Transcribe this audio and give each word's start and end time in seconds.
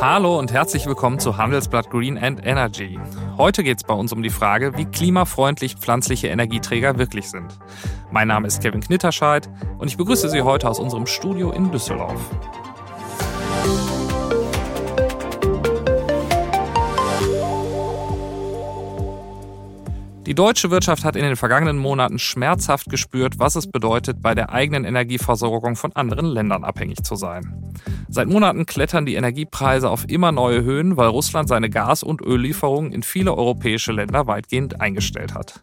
Hallo 0.00 0.38
und 0.38 0.50
herzlich 0.50 0.86
willkommen 0.86 1.18
zu 1.18 1.36
Handelsblatt 1.36 1.90
Green 1.90 2.16
and 2.16 2.40
Energy. 2.46 2.98
Heute 3.36 3.62
geht 3.62 3.76
es 3.76 3.84
bei 3.84 3.92
uns 3.92 4.14
um 4.14 4.22
die 4.22 4.30
Frage, 4.30 4.78
wie 4.78 4.86
klimafreundlich 4.86 5.76
pflanzliche 5.76 6.28
Energieträger 6.28 6.96
wirklich 6.96 7.28
sind. 7.28 7.58
Mein 8.10 8.28
Name 8.28 8.46
ist 8.46 8.62
Kevin 8.62 8.80
Knitterscheid 8.80 9.50
und 9.76 9.88
ich 9.88 9.98
begrüße 9.98 10.30
Sie 10.30 10.40
heute 10.40 10.70
aus 10.70 10.78
unserem 10.78 11.06
Studio 11.06 11.50
in 11.50 11.70
Düsseldorf. 11.70 12.18
Die 20.30 20.36
deutsche 20.36 20.70
Wirtschaft 20.70 21.04
hat 21.04 21.16
in 21.16 21.24
den 21.24 21.34
vergangenen 21.34 21.76
Monaten 21.76 22.20
schmerzhaft 22.20 22.88
gespürt, 22.88 23.40
was 23.40 23.56
es 23.56 23.66
bedeutet, 23.66 24.22
bei 24.22 24.32
der 24.32 24.52
eigenen 24.52 24.84
Energieversorgung 24.84 25.74
von 25.74 25.90
anderen 25.96 26.26
Ländern 26.26 26.62
abhängig 26.62 27.02
zu 27.02 27.16
sein. 27.16 27.74
Seit 28.08 28.28
Monaten 28.28 28.64
klettern 28.64 29.06
die 29.06 29.16
Energiepreise 29.16 29.90
auf 29.90 30.08
immer 30.08 30.30
neue 30.30 30.62
Höhen, 30.62 30.96
weil 30.96 31.08
Russland 31.08 31.48
seine 31.48 31.68
Gas- 31.68 32.04
und 32.04 32.22
Öllieferungen 32.22 32.92
in 32.92 33.02
viele 33.02 33.36
europäische 33.36 33.90
Länder 33.90 34.28
weitgehend 34.28 34.80
eingestellt 34.80 35.34
hat. 35.34 35.62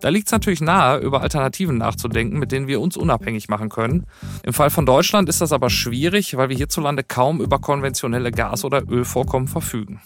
Da 0.00 0.10
liegt 0.10 0.28
es 0.28 0.32
natürlich 0.32 0.60
nahe, 0.60 0.98
über 0.98 1.22
Alternativen 1.22 1.76
nachzudenken, 1.76 2.38
mit 2.38 2.52
denen 2.52 2.68
wir 2.68 2.80
uns 2.80 2.96
unabhängig 2.96 3.48
machen 3.48 3.68
können. 3.68 4.06
Im 4.44 4.52
Fall 4.52 4.70
von 4.70 4.86
Deutschland 4.86 5.28
ist 5.28 5.40
das 5.40 5.52
aber 5.52 5.70
schwierig, 5.70 6.36
weil 6.36 6.48
wir 6.48 6.56
hierzulande 6.56 7.02
kaum 7.02 7.40
über 7.40 7.58
konventionelle 7.58 8.30
Gas- 8.30 8.64
oder 8.64 8.88
Ölvorkommen 8.88 9.48
verfügen. 9.48 10.00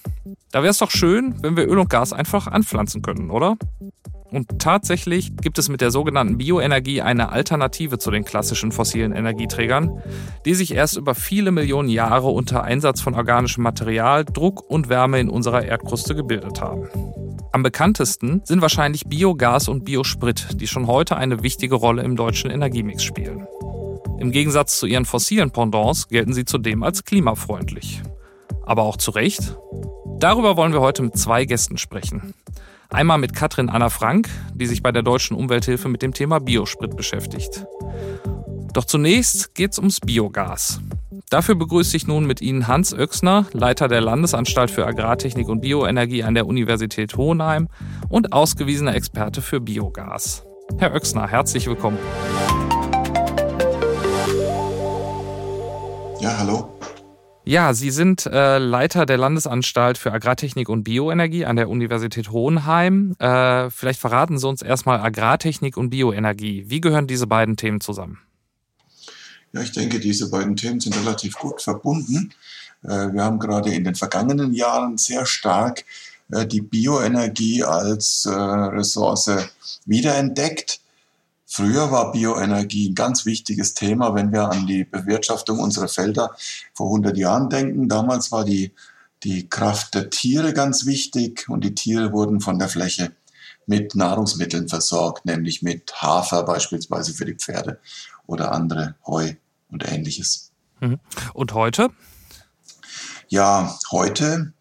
Da 0.51 0.63
wäre 0.63 0.71
es 0.71 0.79
doch 0.79 0.91
schön, 0.91 1.35
wenn 1.43 1.57
wir 1.57 1.69
Öl 1.69 1.79
und 1.79 1.91
Gas 1.91 2.13
einfach 2.13 2.47
anpflanzen 2.47 3.03
könnten, 3.03 3.31
oder? 3.31 3.57
Und 4.31 4.59
tatsächlich 4.59 5.37
gibt 5.37 5.59
es 5.59 5.69
mit 5.69 5.83
der 5.83 5.91
sogenannten 5.91 6.39
Bioenergie 6.39 7.03
eine 7.03 7.29
Alternative 7.29 7.99
zu 7.99 8.11
den 8.11 8.25
klassischen 8.25 8.73
fossilen 8.73 9.13
Energieträgern, 9.13 10.03
die 10.47 10.55
sich 10.55 10.75
erst 10.75 10.97
über 10.97 11.15
viele 11.15 11.51
Millionen 11.51 11.91
Jahre 11.91 12.29
unter 12.29 12.65
Einsatz 12.65 13.03
von 13.03 13.15
organischem 13.15 13.63
Material, 13.63 14.25
Druck 14.25 14.63
und 14.71 14.89
Wärme 14.89 15.21
in 15.21 15.29
unserer 15.29 15.67
Erdkruste 15.67 16.15
gebildet 16.15 16.63
haben. 16.63 16.89
Am 17.53 17.63
bekanntesten 17.63 18.41
sind 18.45 18.63
wahrscheinlich 18.63 19.05
Biogas 19.05 19.69
und 19.69 19.85
Biosprit, 19.85 20.59
die 20.59 20.67
schon 20.67 20.87
heute 20.87 21.19
eine 21.19 21.43
wichtige 21.43 21.75
Rolle 21.75 22.03
im 22.03 22.17
deutschen 22.17 22.51
Energiemix 22.51 23.05
spielen. 23.05 23.47
Im 24.19 24.33
Gegensatz 24.33 24.79
zu 24.79 24.87
ihren 24.87 25.05
fossilen 25.05 25.51
Pendants 25.51 26.09
gelten 26.09 26.33
sie 26.33 26.47
zudem 26.47 26.83
als 26.83 27.05
klimafreundlich. 27.05 28.01
Aber 28.65 28.85
auch 28.85 28.97
zu 28.97 29.11
Recht? 29.11 29.59
Darüber 30.19 30.57
wollen 30.57 30.73
wir 30.73 30.81
heute 30.81 31.03
mit 31.03 31.19
zwei 31.19 31.45
Gästen 31.45 31.77
sprechen. 31.77 32.33
Einmal 32.89 33.19
mit 33.19 33.35
Katrin 33.35 33.69
Anna 33.69 33.91
Frank, 33.91 34.31
die 34.55 34.67
sich 34.67 34.83
bei 34.83 34.91
der 34.91 35.03
Deutschen 35.03 35.37
Umwelthilfe 35.37 35.91
mit 35.91 36.01
dem 36.01 36.15
Thema 36.15 36.39
Biosprit 36.39 36.97
beschäftigt. 36.97 37.67
Doch 38.73 38.87
zunächst 38.87 39.55
geht's 39.55 39.79
ums 39.79 40.01
Biogas. 40.01 40.81
Dafür 41.33 41.55
begrüße 41.55 41.97
ich 41.97 42.07
nun 42.07 42.27
mit 42.27 42.43
Ihnen 42.43 42.69
Hans 42.69 42.93
Oechsner, 42.93 43.47
Leiter 43.55 43.89
der 43.89 44.03
Landesanstalt 44.03 44.71
für 44.71 44.87
Agrartechnik 44.87 45.49
und 45.49 45.63
Bioenergie 45.63 46.25
an 46.25 46.35
der 46.35 46.47
Universität 46.47 47.17
Hohenheim 47.17 47.69
und 48.11 48.35
ausgewiesener 48.35 48.95
Experte 48.95 49.41
für 49.41 49.59
Biogas. 49.59 50.45
Herr 50.77 50.93
Oechsner, 50.93 51.27
herzlich 51.27 51.67
willkommen. 51.67 51.97
Ja, 56.21 56.37
hallo. 56.37 56.79
Ja, 57.47 57.73
Sie 57.73 57.91
sind 57.91 58.27
äh, 58.27 58.59
Leiter 58.59 59.07
der 59.07 59.17
Landesanstalt 59.17 59.97
für 59.97 60.13
Agrartechnik 60.13 60.69
und 60.69 60.85
Bioenergie 60.85 61.47
an 61.47 61.57
der 61.57 61.71
Universität 61.71 62.31
Hohenheim. 62.31 63.17
Äh, 63.19 63.71
vielleicht 63.71 64.01
verraten 64.01 64.37
Sie 64.37 64.47
uns 64.47 64.61
erstmal 64.61 65.01
Agrartechnik 65.01 65.79
und 65.79 65.89
Bioenergie. 65.89 66.65
Wie 66.67 66.83
gehören 66.83 67.07
diese 67.07 67.27
beiden 67.27 67.57
Themen 67.57 67.81
zusammen? 67.81 68.19
Ja, 69.53 69.61
ich 69.61 69.73
denke, 69.73 70.01
diese 70.01 70.31
beiden 70.31 70.57
Themen 70.57 70.81
sind 70.81 70.97
relativ 70.97 71.35
gut 71.35 71.61
verbunden. 71.61 72.33
Äh, 72.83 73.13
wir 73.13 73.23
haben 73.23 73.39
gerade 73.39 73.73
in 73.73 73.85
den 73.85 73.95
vergangenen 73.95 74.55
Jahren 74.55 74.97
sehr 74.97 75.27
stark 75.27 75.85
äh, 76.31 76.47
die 76.47 76.63
Bioenergie 76.63 77.63
als 77.63 78.25
äh, 78.25 78.31
Ressource 78.31 79.31
wiederentdeckt. 79.85 80.81
Früher 81.47 81.91
war 81.91 82.13
Bioenergie 82.13 82.89
ein 82.89 82.95
ganz 82.95 83.27
wichtiges 83.27 83.75
Thema, 83.75 84.15
wenn 84.15 84.33
wir 84.33 84.51
an 84.51 84.67
die 84.67 84.85
Bewirtschaftung 84.85 85.59
unserer 85.59 85.89
Felder 85.89 86.35
vor 86.73 86.87
100 86.87 87.19
Jahren 87.19 87.51
denken. 87.51 87.91
Damals 87.91 88.33
war 88.33 88.47
die, 88.47 88.73
die 89.23 89.51
Kraft 89.51 89.95
der 89.95 90.09
Tiere 90.09 90.55
ganz 90.55 90.87
wichtig 90.87 91.47
und 91.51 91.63
die 91.63 91.75
Tiere 91.75 92.13
wurden 92.13 92.41
von 92.41 92.59
der 92.59 92.71
Fläche 92.71 93.13
mit 93.67 93.95
Nahrungsmitteln 93.95 94.69
versorgt, 94.69 95.27
nämlich 95.27 95.61
mit 95.61 95.93
Hafer 96.01 96.43
beispielsweise 96.43 97.13
für 97.13 97.27
die 97.27 97.35
Pferde 97.35 97.79
oder 98.27 98.53
andere 98.53 98.95
Heu 99.07 99.35
und 99.73 99.91
ähnliches. 99.91 100.53
Mhm. 100.81 101.01
Und 101.35 101.55
heute? 101.55 101.91
Ja, 103.29 103.79
heute 103.91 104.53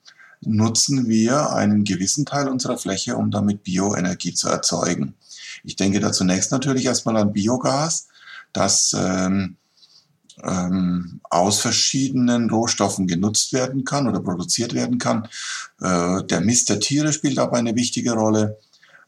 nutzen 0.42 1.08
wir 1.08 1.52
einen 1.52 1.84
gewissen 1.84 2.26
Teil 2.26 2.48
unserer 2.48 2.78
Fläche, 2.78 3.16
um 3.16 3.30
damit 3.30 3.64
Bioenergie 3.64 4.34
zu 4.34 4.50
erzeugen. 4.50 5.16
Ich 5.64 5.76
denke 5.76 6.00
da 6.00 6.12
zunächst 6.12 6.52
natürlich 6.52 6.86
erstmal 6.86 7.18
an 7.18 7.34
Biogas, 7.34 8.08
das 8.54 8.96
ähm, 8.98 9.58
ähm, 10.44 11.22
aus 11.30 11.60
verschiedenen 11.60 12.50
Rohstoffen 12.50 13.08
genutzt 13.08 13.54
werden 13.54 13.84
kann 13.84 14.08
oder 14.08 14.22
produziert 14.22 14.74
werden 14.74 14.98
kann. 14.98 15.28
Äh, 15.80 16.24
der 16.24 16.42
Mist 16.42 16.70
der 16.70 16.80
Tiere 16.80 17.14
spielt 17.14 17.38
dabei 17.38 17.60
eine 17.60 17.76
wichtige 17.76 18.14
Rolle. 18.14 18.58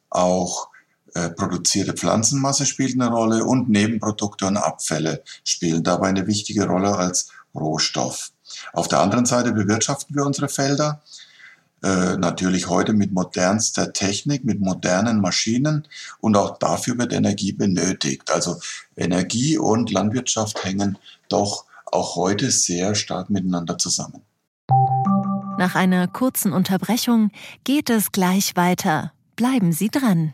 Auch 0.10 0.70
produzierte 1.14 1.94
Pflanzenmasse 1.94 2.66
spielt 2.66 2.94
eine 2.94 3.10
Rolle 3.10 3.46
und 3.46 3.70
Nebenprodukte 3.70 4.46
und 4.48 4.58
Abfälle 4.58 5.24
spielen 5.44 5.84
dabei 5.84 6.10
eine 6.10 6.28
wichtige 6.28 6.66
Rolle 6.66 6.96
als 6.96 7.30
Rohstoff. 7.56 8.32
Auf 8.74 8.88
der 8.88 9.00
anderen 9.00 9.26
Seite 9.26 9.52
bewirtschaften 9.52 10.16
wir 10.16 10.26
unsere 10.26 10.50
Felder 10.50 11.02
äh, 11.84 12.18
natürlich 12.18 12.70
heute 12.70 12.94
mit 12.94 13.12
modernster 13.12 13.92
Technik, 13.92 14.46
mit 14.46 14.62
modernen 14.62 15.20
Maschinen 15.20 15.86
und 16.22 16.38
auch 16.38 16.58
dafür 16.58 16.98
wird 16.98 17.12
Energie 17.12 17.52
benötigt. 17.52 18.32
Also 18.32 18.60
Energie 18.96 19.58
und 19.58 19.92
Landwirtschaft 19.92 20.64
hängen 20.64 20.98
doch 21.28 21.66
auch 21.86 22.16
heute 22.16 22.52
sehr 22.52 22.96
stark 22.96 23.30
miteinander 23.30 23.78
zusammen. 23.78 24.22
Nach 25.58 25.76
einer 25.76 26.08
kurzen 26.08 26.54
Unterbrechung 26.54 27.32
geht 27.64 27.90
es 27.90 28.12
gleich 28.12 28.56
weiter. 28.56 29.12
Bleiben 29.36 29.72
Sie 29.72 29.90
dran. 29.90 30.34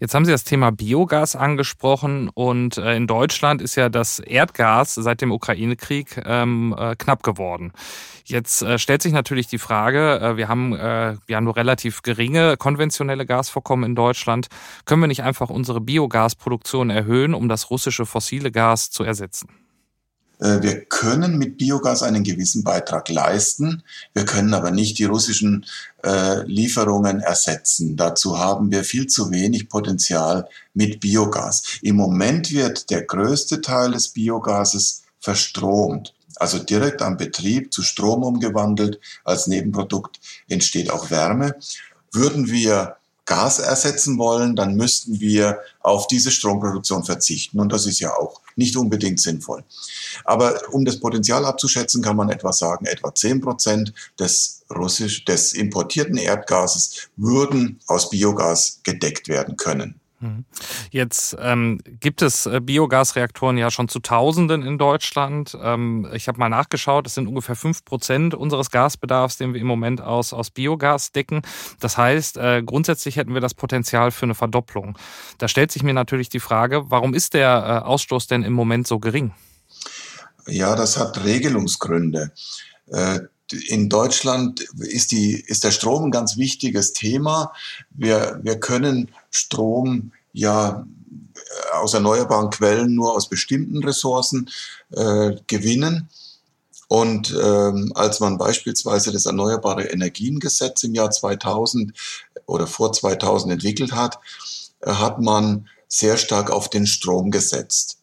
Jetzt 0.00 0.14
haben 0.14 0.24
Sie 0.24 0.32
das 0.32 0.44
Thema 0.44 0.72
Biogas 0.72 1.36
angesprochen 1.36 2.30
und 2.32 2.78
äh, 2.78 2.96
in 2.96 3.06
Deutschland 3.06 3.60
ist 3.60 3.76
ja 3.76 3.90
das 3.90 4.18
Erdgas 4.18 4.94
seit 4.94 5.20
dem 5.20 5.30
Ukraine-Krieg 5.30 6.22
ähm, 6.24 6.74
äh, 6.76 6.96
knapp 6.96 7.22
geworden. 7.22 7.72
Jetzt 8.24 8.62
äh, 8.62 8.78
stellt 8.78 9.02
sich 9.02 9.12
natürlich 9.12 9.46
die 9.46 9.58
Frage, 9.58 10.18
äh, 10.20 10.36
wir 10.38 10.48
haben 10.48 10.74
äh, 10.74 11.16
ja 11.28 11.42
nur 11.42 11.54
relativ 11.54 12.00
geringe 12.00 12.56
konventionelle 12.56 13.26
Gasvorkommen 13.26 13.90
in 13.90 13.94
Deutschland. 13.94 14.48
Können 14.86 15.02
wir 15.02 15.06
nicht 15.06 15.22
einfach 15.22 15.50
unsere 15.50 15.82
Biogasproduktion 15.82 16.88
erhöhen, 16.88 17.34
um 17.34 17.50
das 17.50 17.68
russische 17.68 18.06
fossile 18.06 18.50
Gas 18.50 18.90
zu 18.90 19.04
ersetzen? 19.04 19.50
Äh, 20.40 20.62
wir 20.62 20.84
können 20.86 21.38
mit 21.38 21.58
Biogas 21.58 22.02
einen 22.02 22.24
gewissen 22.24 22.64
Beitrag 22.64 23.08
leisten. 23.08 23.82
Wir 24.14 24.24
können 24.24 24.54
aber 24.54 24.70
nicht 24.70 24.98
die 24.98 25.04
russischen 25.04 25.66
äh, 26.02 26.42
Lieferungen 26.44 27.20
ersetzen. 27.20 27.96
Dazu 27.96 28.38
haben 28.38 28.70
wir 28.70 28.84
viel 28.84 29.06
zu 29.06 29.30
wenig 29.30 29.68
Potenzial 29.68 30.48
mit 30.74 31.00
Biogas. 31.00 31.62
Im 31.82 31.96
Moment 31.96 32.50
wird 32.50 32.90
der 32.90 33.02
größte 33.02 33.60
Teil 33.60 33.92
des 33.92 34.08
Biogases 34.08 35.02
verstromt, 35.20 36.14
also 36.36 36.58
direkt 36.58 37.02
am 37.02 37.18
Betrieb 37.18 37.72
zu 37.72 37.82
Strom 37.82 38.22
umgewandelt. 38.22 38.98
Als 39.24 39.46
Nebenprodukt 39.46 40.18
entsteht 40.48 40.90
auch 40.90 41.10
Wärme. 41.10 41.56
Würden 42.12 42.50
wir 42.50 42.96
Gas 43.30 43.60
ersetzen 43.60 44.18
wollen, 44.18 44.56
dann 44.56 44.74
müssten 44.74 45.20
wir 45.20 45.60
auf 45.82 46.08
diese 46.08 46.32
Stromproduktion 46.32 47.04
verzichten. 47.04 47.60
Und 47.60 47.70
das 47.70 47.86
ist 47.86 48.00
ja 48.00 48.12
auch 48.16 48.40
nicht 48.56 48.76
unbedingt 48.76 49.20
sinnvoll. 49.20 49.62
Aber 50.24 50.60
um 50.72 50.84
das 50.84 50.98
Potenzial 50.98 51.44
abzuschätzen, 51.44 52.02
kann 52.02 52.16
man 52.16 52.28
etwa 52.28 52.52
sagen, 52.52 52.86
etwa 52.86 53.14
10 53.14 53.40
Prozent 53.40 53.92
des 54.18 54.62
russisch, 54.68 55.24
des 55.24 55.52
importierten 55.52 56.16
Erdgases 56.16 57.08
würden 57.16 57.78
aus 57.86 58.10
Biogas 58.10 58.80
gedeckt 58.82 59.28
werden 59.28 59.56
können. 59.56 60.00
Mhm. 60.20 60.44
Jetzt 60.90 61.34
ähm, 61.40 61.80
gibt 61.84 62.20
es 62.20 62.44
äh, 62.44 62.60
Biogasreaktoren 62.60 63.56
ja 63.56 63.70
schon 63.70 63.88
zu 63.88 64.00
Tausenden 64.00 64.62
in 64.62 64.76
Deutschland. 64.76 65.56
Ähm, 65.60 66.06
ich 66.12 66.28
habe 66.28 66.38
mal 66.38 66.50
nachgeschaut, 66.50 67.06
es 67.06 67.14
sind 67.14 67.26
ungefähr 67.26 67.56
fünf 67.56 67.84
Prozent 67.86 68.34
unseres 68.34 68.70
Gasbedarfs, 68.70 69.38
den 69.38 69.54
wir 69.54 69.60
im 69.60 69.66
Moment 69.66 70.02
aus, 70.02 70.34
aus 70.34 70.50
Biogas 70.50 71.12
decken. 71.12 71.40
Das 71.80 71.96
heißt, 71.96 72.36
äh, 72.36 72.62
grundsätzlich 72.64 73.16
hätten 73.16 73.32
wir 73.32 73.40
das 73.40 73.54
Potenzial 73.54 74.10
für 74.10 74.26
eine 74.26 74.34
Verdopplung. 74.34 74.98
Da 75.38 75.48
stellt 75.48 75.72
sich 75.72 75.82
mir 75.82 75.94
natürlich 75.94 76.28
die 76.28 76.40
Frage, 76.40 76.90
warum 76.90 77.14
ist 77.14 77.32
der 77.32 77.82
äh, 77.82 77.86
Ausstoß 77.86 78.26
denn 78.26 78.42
im 78.42 78.52
Moment 78.52 78.86
so 78.86 78.98
gering? 78.98 79.32
Ja, 80.46 80.76
das 80.76 80.98
hat 80.98 81.24
Regelungsgründe. 81.24 82.32
Äh, 82.88 83.20
in 83.52 83.88
Deutschland 83.88 84.60
ist, 84.78 85.12
die, 85.12 85.40
ist 85.40 85.64
der 85.64 85.70
Strom 85.70 86.04
ein 86.04 86.10
ganz 86.10 86.36
wichtiges 86.36 86.92
Thema. 86.92 87.52
Wir, 87.90 88.40
wir 88.42 88.58
können 88.60 89.10
Strom 89.30 90.12
ja 90.32 90.86
äh, 91.34 91.76
aus 91.76 91.94
erneuerbaren 91.94 92.50
Quellen 92.50 92.94
nur 92.94 93.14
aus 93.14 93.28
bestimmten 93.28 93.82
Ressourcen 93.82 94.50
äh, 94.90 95.36
gewinnen. 95.46 96.08
Und 96.88 97.32
ähm, 97.40 97.92
als 97.94 98.18
man 98.18 98.36
beispielsweise 98.36 99.12
das 99.12 99.26
Erneuerbare 99.26 99.84
Energiengesetz 99.84 100.82
im 100.82 100.94
Jahr 100.94 101.10
2000 101.12 101.92
oder 102.46 102.66
vor 102.66 102.92
2000 102.92 103.52
entwickelt 103.52 103.92
hat, 103.92 104.18
äh, 104.80 104.90
hat 104.90 105.20
man 105.20 105.68
sehr 105.86 106.16
stark 106.16 106.50
auf 106.50 106.68
den 106.68 106.86
Strom 106.86 107.30
gesetzt. 107.30 107.99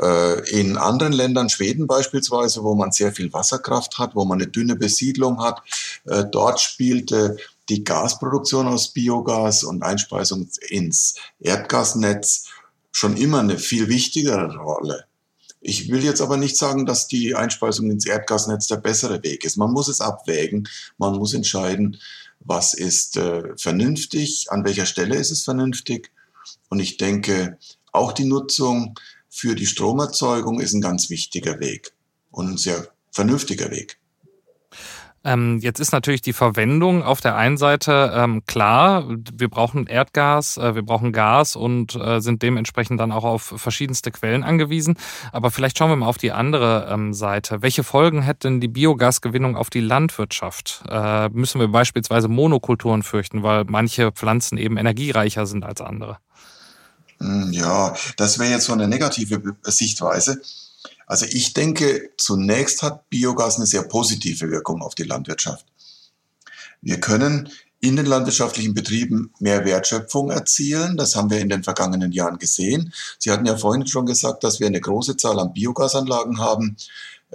Äh, 0.00 0.50
in 0.50 0.76
anderen 0.76 1.12
Ländern, 1.12 1.50
Schweden 1.50 1.86
beispielsweise, 1.86 2.62
wo 2.62 2.74
man 2.74 2.92
sehr 2.92 3.12
viel 3.12 3.32
Wasserkraft 3.32 3.98
hat, 3.98 4.14
wo 4.14 4.24
man 4.24 4.40
eine 4.40 4.50
dünne 4.50 4.76
Besiedlung 4.76 5.42
hat, 5.42 5.62
äh, 6.06 6.24
dort 6.30 6.60
spielte 6.60 7.36
die 7.68 7.84
Gasproduktion 7.84 8.66
aus 8.66 8.92
Biogas 8.92 9.64
und 9.64 9.82
Einspeisung 9.82 10.48
ins 10.68 11.14
Erdgasnetz 11.40 12.48
schon 12.90 13.16
immer 13.16 13.40
eine 13.40 13.58
viel 13.58 13.88
wichtigere 13.88 14.56
Rolle. 14.56 15.04
Ich 15.60 15.90
will 15.90 16.02
jetzt 16.02 16.20
aber 16.20 16.36
nicht 16.36 16.56
sagen, 16.56 16.86
dass 16.86 17.06
die 17.06 17.36
Einspeisung 17.36 17.90
ins 17.90 18.06
Erdgasnetz 18.06 18.66
der 18.66 18.78
bessere 18.78 19.22
Weg 19.22 19.44
ist. 19.44 19.56
Man 19.56 19.70
muss 19.70 19.88
es 19.88 20.00
abwägen, 20.00 20.68
man 20.98 21.16
muss 21.16 21.34
entscheiden, 21.34 21.98
was 22.40 22.74
ist 22.74 23.16
äh, 23.16 23.56
vernünftig, 23.56 24.46
an 24.50 24.64
welcher 24.64 24.86
Stelle 24.86 25.14
ist 25.16 25.30
es 25.30 25.44
vernünftig. 25.44 26.10
Und 26.68 26.80
ich 26.80 26.96
denke, 26.96 27.58
auch 27.92 28.12
die 28.12 28.24
Nutzung 28.24 28.98
für 29.32 29.54
die 29.54 29.66
Stromerzeugung 29.66 30.60
ist 30.60 30.74
ein 30.74 30.82
ganz 30.82 31.08
wichtiger 31.08 31.58
Weg 31.58 31.92
und 32.30 32.50
ein 32.50 32.58
sehr 32.58 32.88
vernünftiger 33.10 33.70
Weg. 33.70 33.98
Ähm, 35.24 35.58
jetzt 35.60 35.78
ist 35.78 35.92
natürlich 35.92 36.20
die 36.20 36.32
Verwendung 36.32 37.02
auf 37.02 37.20
der 37.20 37.36
einen 37.36 37.56
Seite 37.56 38.12
ähm, 38.14 38.44
klar, 38.44 39.08
wir 39.08 39.48
brauchen 39.48 39.86
Erdgas, 39.86 40.56
äh, 40.56 40.74
wir 40.74 40.82
brauchen 40.82 41.12
Gas 41.12 41.54
und 41.54 41.94
äh, 41.94 42.20
sind 42.20 42.42
dementsprechend 42.42 43.00
dann 43.00 43.12
auch 43.12 43.24
auf 43.24 43.54
verschiedenste 43.56 44.10
Quellen 44.10 44.42
angewiesen. 44.42 44.96
Aber 45.30 45.50
vielleicht 45.50 45.78
schauen 45.78 45.90
wir 45.90 45.96
mal 45.96 46.08
auf 46.08 46.18
die 46.18 46.32
andere 46.32 46.88
ähm, 46.90 47.14
Seite. 47.14 47.62
Welche 47.62 47.84
Folgen 47.84 48.22
hätte 48.22 48.48
denn 48.48 48.60
die 48.60 48.68
Biogasgewinnung 48.68 49.56
auf 49.56 49.70
die 49.70 49.80
Landwirtschaft? 49.80 50.82
Äh, 50.88 51.28
müssen 51.28 51.60
wir 51.60 51.68
beispielsweise 51.68 52.28
Monokulturen 52.28 53.04
fürchten, 53.04 53.44
weil 53.44 53.64
manche 53.64 54.10
Pflanzen 54.10 54.58
eben 54.58 54.76
energiereicher 54.76 55.46
sind 55.46 55.64
als 55.64 55.80
andere? 55.80 56.18
Hm, 57.22 57.52
ja, 57.52 57.94
das 58.16 58.38
wäre 58.38 58.50
jetzt 58.50 58.64
so 58.66 58.72
eine 58.72 58.88
negative 58.88 59.56
Sichtweise. 59.62 60.42
Also 61.06 61.26
ich 61.26 61.52
denke, 61.52 62.10
zunächst 62.16 62.82
hat 62.82 63.08
Biogas 63.10 63.56
eine 63.56 63.66
sehr 63.66 63.82
positive 63.84 64.50
Wirkung 64.50 64.82
auf 64.82 64.94
die 64.94 65.04
Landwirtschaft. 65.04 65.64
Wir 66.80 66.98
können 66.98 67.48
in 67.80 67.96
den 67.96 68.06
landwirtschaftlichen 68.06 68.74
Betrieben 68.74 69.32
mehr 69.38 69.64
Wertschöpfung 69.64 70.30
erzielen. 70.30 70.96
Das 70.96 71.14
haben 71.14 71.30
wir 71.30 71.40
in 71.40 71.48
den 71.48 71.62
vergangenen 71.62 72.12
Jahren 72.12 72.38
gesehen. 72.38 72.92
Sie 73.18 73.30
hatten 73.30 73.46
ja 73.46 73.56
vorhin 73.56 73.86
schon 73.86 74.06
gesagt, 74.06 74.42
dass 74.42 74.58
wir 74.58 74.66
eine 74.66 74.80
große 74.80 75.16
Zahl 75.16 75.38
an 75.38 75.52
Biogasanlagen 75.52 76.38
haben. 76.38 76.76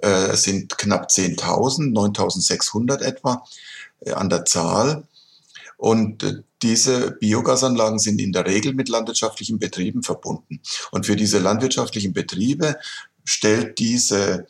Äh, 0.01 0.31
es 0.31 0.44
sind 0.44 0.78
knapp 0.78 1.10
10.000, 1.10 1.94
9.600 1.94 3.01
etwa 3.01 3.44
äh, 4.01 4.12
an 4.12 4.30
der 4.30 4.45
Zahl. 4.45 5.04
Und 5.78 6.24
äh, 6.24 6.44
diese 6.62 7.12
Biogasanlagen 7.12 8.00
sind 8.00 8.19
in 8.19 8.31
der 8.31 8.45
Regel 8.45 8.74
mit 8.74 8.89
landwirtschaftlichen 8.89 9.59
Betrieben 9.59 10.04
verbunden. 10.04 10.62
Und 10.92 11.06
für 11.06 11.15
diese 11.15 11.39
landwirtschaftlichen 11.39 12.13
Betriebe 12.13 12.77
stellt 13.24 13.80
diese 13.80 14.48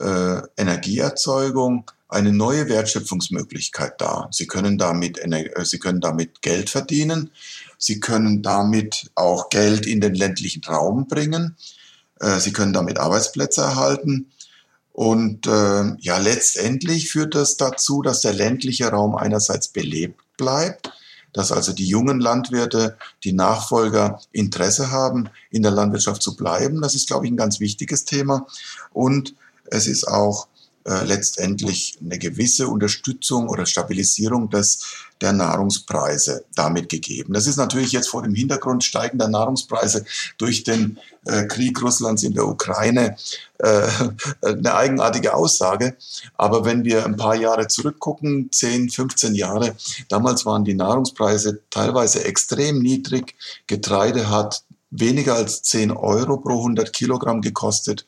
äh, 0.00 0.40
Energieerzeugung 0.56 1.90
eine 2.08 2.32
neue 2.32 2.68
Wertschöpfungsmöglichkeit 2.68 4.00
dar. 4.00 4.28
Sie 4.30 4.46
können 4.46 4.78
damit, 4.78 5.18
äh, 5.18 5.64
Sie 5.64 5.78
können 5.78 6.00
damit 6.00 6.42
Geld 6.42 6.70
verdienen. 6.70 7.30
Sie 7.78 8.00
können 8.00 8.42
damit 8.42 9.10
auch 9.14 9.48
Geld 9.48 9.86
in 9.86 10.00
den 10.00 10.14
ländlichen 10.14 10.62
Raum 10.64 11.06
bringen. 11.08 11.56
Äh, 12.20 12.38
Sie 12.38 12.52
können 12.52 12.72
damit 12.72 12.98
Arbeitsplätze 12.98 13.62
erhalten. 13.62 14.30
Und 14.92 15.48
äh, 15.48 15.92
ja, 15.98 16.18
letztendlich 16.18 17.10
führt 17.10 17.34
das 17.34 17.56
dazu, 17.56 18.00
dass 18.00 18.20
der 18.20 18.32
ländliche 18.32 18.86
Raum 18.88 19.16
einerseits 19.16 19.68
belebt 19.68 20.20
bleibt, 20.36 20.92
dass 21.34 21.52
also 21.52 21.72
die 21.72 21.86
jungen 21.86 22.20
Landwirte, 22.20 22.96
die 23.24 23.34
Nachfolger 23.34 24.20
Interesse 24.32 24.90
haben, 24.90 25.28
in 25.50 25.62
der 25.62 25.72
Landwirtschaft 25.72 26.22
zu 26.22 26.36
bleiben. 26.36 26.80
Das 26.80 26.94
ist, 26.94 27.08
glaube 27.08 27.26
ich, 27.26 27.32
ein 27.32 27.36
ganz 27.36 27.60
wichtiges 27.60 28.06
Thema. 28.06 28.46
Und 28.92 29.34
es 29.66 29.86
ist 29.86 30.08
auch 30.08 30.46
äh, 30.86 31.04
letztendlich 31.04 31.96
eine 32.04 32.18
gewisse 32.18 32.68
Unterstützung 32.68 33.48
oder 33.48 33.64
Stabilisierung 33.64 34.50
des, 34.50 34.84
der 35.22 35.32
Nahrungspreise 35.32 36.44
damit 36.54 36.90
gegeben. 36.90 37.32
Das 37.32 37.46
ist 37.46 37.56
natürlich 37.56 37.92
jetzt 37.92 38.08
vor 38.08 38.22
dem 38.22 38.34
Hintergrund 38.34 38.84
steigender 38.84 39.28
Nahrungspreise 39.28 40.04
durch 40.36 40.62
den 40.62 40.98
äh, 41.24 41.46
Krieg 41.46 41.80
Russlands 41.80 42.22
in 42.22 42.34
der 42.34 42.46
Ukraine 42.46 43.16
äh, 43.58 43.88
eine 44.42 44.74
eigenartige 44.74 45.32
Aussage. 45.34 45.96
Aber 46.36 46.66
wenn 46.66 46.84
wir 46.84 47.06
ein 47.06 47.16
paar 47.16 47.34
Jahre 47.34 47.66
zurückgucken, 47.66 48.50
10, 48.52 48.90
15 48.90 49.34
Jahre, 49.34 49.74
damals 50.10 50.44
waren 50.44 50.64
die 50.64 50.74
Nahrungspreise 50.74 51.60
teilweise 51.70 52.24
extrem 52.24 52.80
niedrig. 52.80 53.34
Getreide 53.66 54.28
hat 54.28 54.64
weniger 54.90 55.34
als 55.34 55.62
10 55.62 55.92
Euro 55.92 56.36
pro 56.36 56.58
100 56.58 56.92
Kilogramm 56.92 57.40
gekostet. 57.40 58.06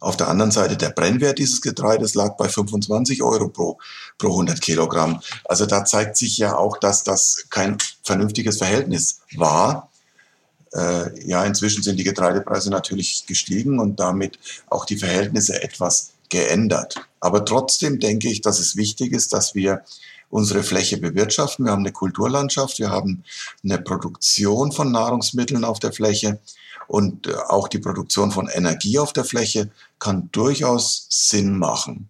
Auf 0.00 0.16
der 0.16 0.28
anderen 0.28 0.52
Seite 0.52 0.76
der 0.76 0.90
Brennwert 0.90 1.38
dieses 1.38 1.60
Getreides 1.60 2.14
lag 2.14 2.36
bei 2.36 2.48
25 2.48 3.22
Euro 3.22 3.48
pro, 3.48 3.78
pro 4.16 4.28
100 4.28 4.60
Kilogramm. 4.60 5.20
Also 5.44 5.66
da 5.66 5.84
zeigt 5.84 6.16
sich 6.16 6.38
ja 6.38 6.56
auch, 6.56 6.78
dass 6.78 7.02
das 7.02 7.46
kein 7.50 7.78
vernünftiges 8.04 8.58
Verhältnis 8.58 9.20
war. 9.34 9.90
Äh, 10.72 11.26
ja, 11.26 11.44
inzwischen 11.44 11.82
sind 11.82 11.96
die 11.96 12.04
Getreidepreise 12.04 12.70
natürlich 12.70 13.24
gestiegen 13.26 13.80
und 13.80 13.98
damit 13.98 14.38
auch 14.68 14.84
die 14.84 14.98
Verhältnisse 14.98 15.62
etwas 15.62 16.12
geändert. 16.28 17.00
Aber 17.20 17.44
trotzdem 17.44 17.98
denke 17.98 18.28
ich, 18.28 18.40
dass 18.40 18.60
es 18.60 18.76
wichtig 18.76 19.12
ist, 19.12 19.32
dass 19.32 19.54
wir 19.54 19.82
unsere 20.30 20.62
Fläche 20.62 20.98
bewirtschaften. 20.98 21.64
Wir 21.64 21.72
haben 21.72 21.82
eine 21.82 21.92
Kulturlandschaft, 21.92 22.78
wir 22.78 22.90
haben 22.90 23.24
eine 23.64 23.78
Produktion 23.78 24.72
von 24.72 24.92
Nahrungsmitteln 24.92 25.64
auf 25.64 25.80
der 25.80 25.92
Fläche 25.92 26.38
und 26.88 27.28
äh, 27.28 27.34
auch 27.34 27.68
die 27.68 27.78
Produktion 27.78 28.32
von 28.32 28.48
Energie 28.48 28.98
auf 28.98 29.12
der 29.12 29.24
Fläche 29.24 29.70
kann 30.00 30.28
durchaus 30.32 31.06
Sinn 31.08 31.56
machen. 31.56 32.08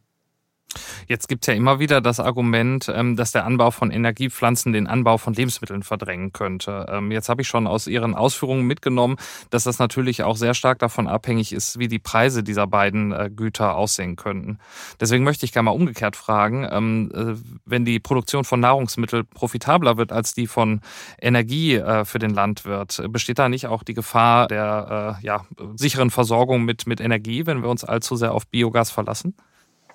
Jetzt 1.07 1.29
gibt 1.29 1.45
es 1.45 1.47
ja 1.47 1.55
immer 1.55 1.79
wieder 1.79 2.01
das 2.01 2.21
Argument, 2.21 2.91
ähm, 2.95 3.17
dass 3.17 3.33
der 3.33 3.47
Anbau 3.47 3.71
von 3.71 3.91
Energiepflanzen 3.91 4.73
den 4.73 4.87
Anbau 4.87 5.17
von 5.17 5.33
Lebensmitteln 5.33 5.83
verdrängen 5.83 6.33
könnte. 6.33 6.87
Ähm, 6.91 7.11
jetzt 7.11 7.29
habe 7.29 7.43
ich 7.43 7.49
schon 7.49 7.67
aus 7.67 7.87
Ihren 7.87 8.15
Ausführungen 8.15 8.67
mitgenommen, 8.67 9.17
dass 9.51 9.65
das 9.65 9.79
natürlich 9.79 10.23
auch 10.23 10.37
sehr 10.37 10.55
stark 10.55 10.79
davon 10.79 11.09
abhängig 11.09 11.53
ist, 11.53 11.79
wie 11.79 11.89
die 11.89 11.99
Preise 11.99 12.43
dieser 12.43 12.67
beiden 12.67 13.13
äh, 13.13 13.31
Güter 13.35 13.77
aussehen 13.77 14.17
könnten. 14.17 14.59
Deswegen 15.01 15.25
möchte 15.25 15.47
ich 15.47 15.53
gerne 15.53 15.65
mal 15.65 15.71
umgekehrt 15.71 16.17
fragen, 16.17 16.69
ähm, 16.71 17.11
äh, 17.15 17.35
wenn 17.65 17.85
die 17.85 17.99
Produktion 17.99 18.45
von 18.45 18.61
Nahrungsmitteln 18.61 19.27
profitabler 19.27 19.97
wird 19.97 20.13
als 20.13 20.35
die 20.35 20.47
von 20.47 20.81
Energie 21.21 21.77
äh, 21.77 22.05
für 22.05 22.19
den 22.19 22.31
Landwirt, 22.31 23.03
besteht 23.09 23.39
da 23.39 23.49
nicht 23.49 23.67
auch 23.67 23.83
die 23.83 23.95
Gefahr 23.95 24.49
der 24.49 25.19
ja, 25.23 25.45
sicheren 25.77 26.11
Versorgung 26.11 26.65
mit, 26.65 26.87
mit 26.87 27.01
Energie, 27.01 27.47
wenn 27.47 27.63
wir 27.63 27.69
uns 27.69 27.85
allzu 27.85 28.17
sehr 28.17 28.33
auf 28.33 28.47
Biogas 28.47 28.91
verlassen? 28.91 29.35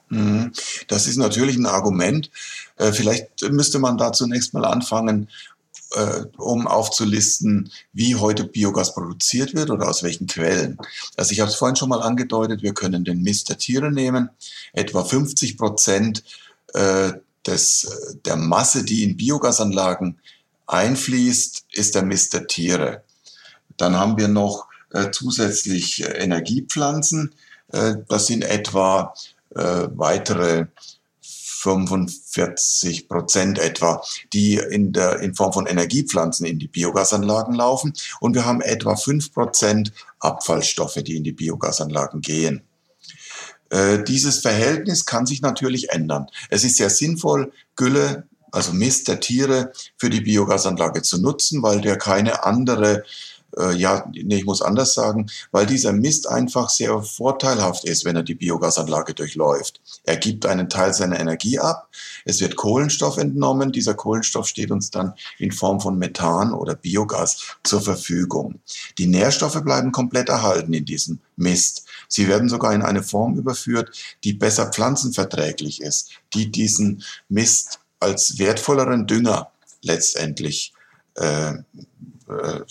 Mhm. 0.10 0.52
Das 0.88 1.08
ist 1.08 1.18
natürlich 1.18 1.58
ein 1.58 1.66
Argument. 1.66 2.30
Äh, 2.78 2.92
vielleicht 2.92 3.42
müsste 3.50 3.80
man 3.80 3.98
da 3.98 4.14
zunächst 4.14 4.54
mal 4.54 4.66
anfangen, 4.66 5.30
äh, 5.96 6.24
um 6.38 6.68
aufzulisten, 6.68 7.72
wie 7.94 8.16
heute 8.16 8.46
Biogas 8.46 8.94
produziert 8.94 9.54
wird 9.54 9.70
oder 9.70 9.88
aus 9.88 10.04
welchen 10.04 10.28
Quellen. 10.28 10.78
Also 11.18 11.32
ich 11.32 11.40
habe 11.40 11.50
es 11.50 11.56
vorhin 11.56 11.76
schon 11.76 11.90
mal 11.90 12.02
angedeutet, 12.02 12.64
wir 12.64 12.74
können 12.74 13.06
den 13.06 13.22
Mist 13.22 13.50
der 13.50 13.58
Tiere 13.58 13.92
nehmen. 13.92 14.30
Etwa 14.74 15.04
50 15.04 15.58
Prozent 15.58 16.24
äh, 16.74 17.14
des, 17.46 18.18
der 18.26 18.38
Masse, 18.38 18.84
die 18.84 19.04
in 19.04 19.18
Biogasanlagen 19.18 20.20
einfließt, 20.66 21.66
ist 21.74 21.96
der 21.96 22.04
Mist 22.04 22.34
der 22.34 22.48
Tiere. 22.48 23.04
Dann 23.78 23.96
haben 23.98 24.18
wir 24.18 24.28
noch 24.28 24.68
zusätzlich 25.12 26.04
Energiepflanzen. 26.04 27.34
das 27.68 28.28
sind 28.28 28.44
etwa 28.44 29.14
äh, 29.56 29.88
weitere 29.96 30.68
45 31.64 33.08
Prozent 33.08 33.58
etwa, 33.58 34.04
die 34.34 34.56
in, 34.56 34.92
der, 34.92 35.20
in 35.22 35.34
Form 35.34 35.54
von 35.54 35.66
Energiepflanzen 35.66 36.46
in 36.46 36.60
die 36.60 36.68
Biogasanlagen 36.68 37.54
laufen. 37.54 37.94
Und 38.20 38.36
wir 38.36 38.46
haben 38.46 38.62
etwa 38.62 38.98
fünf 38.98 39.32
Prozent 39.32 39.94
Abfallstoffe, 40.20 41.00
die 41.04 41.16
in 41.16 41.24
die 41.24 41.32
Biogasanlagen 41.32 42.20
gehen. 42.20 42.64
Äh, 43.70 44.04
dieses 44.04 44.40
Verhältnis 44.40 45.06
kann 45.06 45.26
sich 45.26 45.42
natürlich 45.42 45.90
ändern. 45.92 46.28
Es 46.50 46.66
ist 46.66 46.78
sehr 46.78 46.90
sinnvoll, 46.90 47.54
Gülle, 47.76 48.28
also 48.52 48.74
Mist 48.74 49.08
der 49.08 49.20
Tiere, 49.20 49.72
für 49.98 50.10
die 50.10 50.22
Biogasanlage 50.22 51.02
zu 51.02 51.22
nutzen, 51.22 51.64
weil 51.64 51.82
der 51.82 51.98
keine 51.98 52.44
andere 52.44 53.04
äh, 53.58 53.74
ja, 53.76 54.10
nee, 54.14 54.38
ich 54.38 54.46
muss 54.46 54.62
anders 54.62 54.94
sagen, 54.94 55.30
weil 55.52 55.66
dieser 55.66 55.94
Mist 55.94 56.28
einfach 56.28 56.70
sehr 56.70 57.02
vorteilhaft 57.02 57.84
ist, 57.86 58.06
wenn 58.06 58.16
er 58.16 58.24
die 58.24 58.36
Biogasanlage 58.36 59.14
durchläuft. 59.14 59.82
Er 60.04 60.18
gibt 60.18 60.46
einen 60.46 60.70
Teil 60.70 60.94
seiner 60.94 61.20
Energie 61.20 61.60
ab, 61.60 61.90
es 62.26 62.42
wird 62.42 62.56
Kohlenstoff 62.56 63.18
entnommen, 63.18 63.72
dieser 63.72 63.94
Kohlenstoff 63.94 64.48
steht 64.48 64.72
uns 64.72 64.90
dann 64.90 65.14
in 65.38 65.52
Form 65.52 65.80
von 65.80 65.98
Methan 65.98 66.54
oder 66.54 66.76
Biogas 66.76 67.58
zur 67.64 67.82
Verfügung. 67.82 68.60
Die 68.98 69.08
Nährstoffe 69.08 69.62
bleiben 69.64 69.92
komplett 69.92 70.30
erhalten 70.30 70.74
in 70.74 70.86
diesem 70.86 71.20
Mist. 71.36 71.86
Sie 72.08 72.28
werden 72.28 72.50
sogar 72.50 72.74
in 72.74 72.82
eine 72.82 73.04
Form 73.04 73.36
überführt, 73.38 73.96
die 74.24 74.34
besser 74.34 74.68
pflanzenverträglich 74.68 75.82
ist, 75.82 76.12
die 76.34 76.52
diesen 76.52 77.04
Mist 77.30 77.80
als 78.00 78.38
wertvolleren 78.38 79.08
Dünger 79.08 79.52
letztendlich 79.82 80.74
äh, 81.16 81.54
äh, 81.54 82.62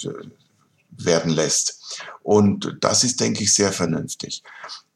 werden 1.04 1.32
lässt. 1.32 1.80
Und 2.22 2.76
das 2.80 3.04
ist, 3.04 3.20
denke 3.20 3.42
ich, 3.42 3.54
sehr 3.54 3.72
vernünftig. 3.72 4.42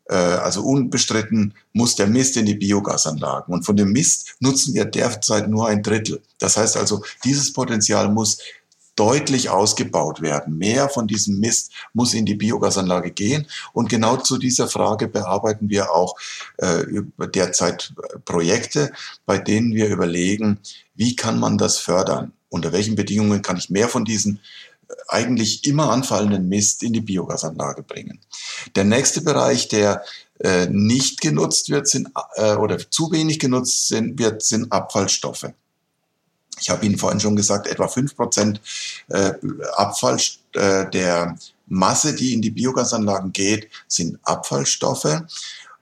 Äh, 0.09 0.15
also 0.15 0.63
unbestritten 0.63 1.55
muss 1.73 1.97
der 1.97 2.07
Mist 2.07 2.37
in 2.37 2.47
die 2.47 2.55
Biogasanlagen. 2.55 3.53
Und 3.53 3.65
von 3.65 3.77
dem 3.77 3.93
Mist 3.93 4.37
nutzen 4.41 4.75
wir 4.75 4.85
derzeit 4.85 5.49
nur 5.49 5.69
ein 5.69 5.83
Drittel. 5.83 6.23
Das 6.39 6.57
heißt 6.57 6.77
also, 6.77 7.03
dieses 7.25 7.53
Potenzial 7.53 8.09
muss 8.09 8.39
deutlich 8.97 9.51
ausgebaut 9.51 10.23
werden. 10.23 10.57
Mehr 10.57 10.89
von 10.89 11.07
diesem 11.07 11.39
Mist 11.39 11.71
muss 11.93 12.15
in 12.15 12.25
die 12.25 12.35
Biogasanlage 12.35 13.11
gehen. 13.11 13.47
Und 13.75 13.91
genau 13.91 14.17
zu 14.17 14.39
dieser 14.39 14.69
Frage 14.69 15.07
bearbeiten 15.07 15.69
wir 15.69 15.93
auch 15.93 16.17
äh, 16.57 16.83
derzeit 17.35 17.93
Projekte, 18.25 18.91
bei 19.27 19.37
denen 19.39 19.75
wir 19.75 19.89
überlegen, 19.89 20.59
wie 20.95 21.15
kann 21.15 21.39
man 21.39 21.59
das 21.59 21.77
fördern? 21.77 22.33
Unter 22.49 22.73
welchen 22.73 22.97
Bedingungen 22.97 23.43
kann 23.43 23.59
ich 23.59 23.69
mehr 23.69 23.89
von 23.89 24.07
diesen 24.07 24.41
eigentlich 25.09 25.65
immer 25.67 25.91
anfallenden 25.91 26.49
Mist 26.49 26.83
in 26.83 26.93
die 26.93 27.01
Biogasanlage 27.01 27.83
bringen. 27.83 28.21
Der 28.75 28.85
nächste 28.85 29.21
Bereich, 29.21 29.69
der 29.69 30.05
äh, 30.41 30.67
nicht 30.67 31.21
genutzt 31.21 31.71
wird, 31.71 31.89
sind 31.89 32.09
äh, 32.35 32.55
oder 32.55 32.79
zu 32.91 33.11
wenig 33.11 33.39
genutzt 33.39 33.89
sind, 33.89 34.19
wird, 34.19 34.43
sind 34.43 34.71
Abfallstoffe. 34.71 35.47
Ich 36.59 36.71
habe 36.71 36.87
Ihnen 36.87 36.99
vorhin 36.99 37.21
schon 37.21 37.37
gesagt, 37.37 37.67
etwa 37.67 37.89
fünf 37.89 38.17
Prozent 38.17 38.61
äh, 39.09 39.33
Abfall 39.77 40.19
äh, 40.55 40.89
der 40.91 41.37
Masse, 41.67 42.15
die 42.15 42.33
in 42.33 42.43
die 42.43 42.51
Biogasanlagen 42.51 43.33
geht, 43.33 43.69
sind 43.89 44.19
Abfallstoffe. 44.23 45.23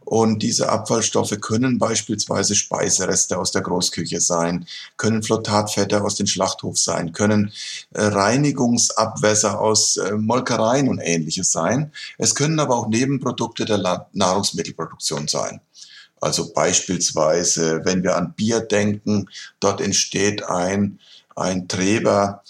Und 0.05 0.43
diese 0.43 0.69
Abfallstoffe 0.69 1.41
können 1.41 1.79
beispielsweise 1.79 2.55
Speisereste 2.55 3.39
aus 3.39 3.53
der 3.53 3.63
Großküche 3.63 4.21
sein, 4.21 4.67
können 4.97 5.23
Flottatfette 5.23 6.03
aus 6.03 6.17
dem 6.17 6.27
Schlachthof 6.27 6.79
sein, 6.79 7.13
können 7.13 7.53
äh, 7.95 8.03
Reinigungsabwässer 8.03 9.61
aus 9.61 9.97
äh, 9.97 10.13
Molkereien 10.13 10.89
und 10.89 11.01
ähnliches 11.01 11.53
sein. 11.53 11.91
Es 12.19 12.35
können 12.35 12.61
aber 12.61 12.77
auch 12.77 12.89
Nebenprodukte 12.89 13.65
der 13.65 14.07
Nahrungsmittelproduktion 14.13 15.27
sein. 15.27 15.61
Also 16.21 16.53
beispielsweise, 16.53 17.83
wenn 17.85 18.03
wir 18.03 18.17
an 18.17 18.35
Bier 18.35 18.61
denken, 18.61 19.29
dort 19.61 19.81
entsteht 19.81 20.43
ein, 20.45 20.99
ein 21.37 21.69
Treber, 21.69 22.43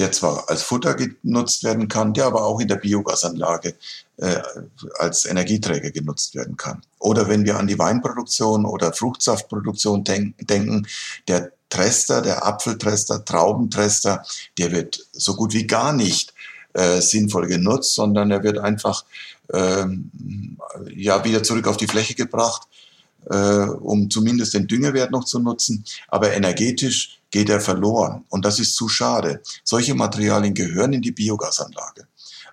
der 0.00 0.12
zwar 0.12 0.48
als 0.48 0.62
Futter 0.62 0.94
genutzt 0.94 1.62
werden 1.62 1.86
kann, 1.86 2.14
der 2.14 2.24
aber 2.24 2.44
auch 2.44 2.58
in 2.58 2.68
der 2.68 2.76
Biogasanlage 2.76 3.74
äh, 4.16 4.40
als 4.98 5.26
Energieträger 5.26 5.90
genutzt 5.90 6.34
werden 6.34 6.56
kann. 6.56 6.82
Oder 6.98 7.28
wenn 7.28 7.44
wir 7.44 7.58
an 7.58 7.66
die 7.66 7.78
Weinproduktion 7.78 8.64
oder 8.64 8.94
Fruchtsaftproduktion 8.94 10.02
denk 10.02 10.34
denken, 10.48 10.86
der 11.28 11.52
Trester, 11.68 12.22
der 12.22 12.46
Apfeltrester, 12.46 13.26
Traubentrester, 13.26 14.24
der 14.56 14.72
wird 14.72 15.06
so 15.12 15.36
gut 15.36 15.52
wie 15.52 15.66
gar 15.66 15.92
nicht 15.92 16.32
äh, 16.72 17.02
sinnvoll 17.02 17.46
genutzt, 17.46 17.94
sondern 17.94 18.30
er 18.30 18.42
wird 18.42 18.58
einfach 18.58 19.04
ähm, 19.52 20.10
ja 20.94 21.24
wieder 21.24 21.42
zurück 21.42 21.66
auf 21.68 21.76
die 21.76 21.88
Fläche 21.88 22.14
gebracht, 22.14 22.62
äh, 23.28 23.36
um 23.36 24.08
zumindest 24.08 24.54
den 24.54 24.66
Düngewert 24.66 25.10
noch 25.10 25.24
zu 25.24 25.40
nutzen. 25.40 25.84
Aber 26.08 26.32
energetisch 26.32 27.19
geht 27.30 27.48
er 27.48 27.60
verloren 27.60 28.24
und 28.28 28.44
das 28.44 28.58
ist 28.58 28.74
zu 28.74 28.88
schade. 28.88 29.42
Solche 29.64 29.94
Materialien 29.94 30.54
gehören 30.54 30.92
in 30.92 31.02
die 31.02 31.12
Biogasanlage. 31.12 32.06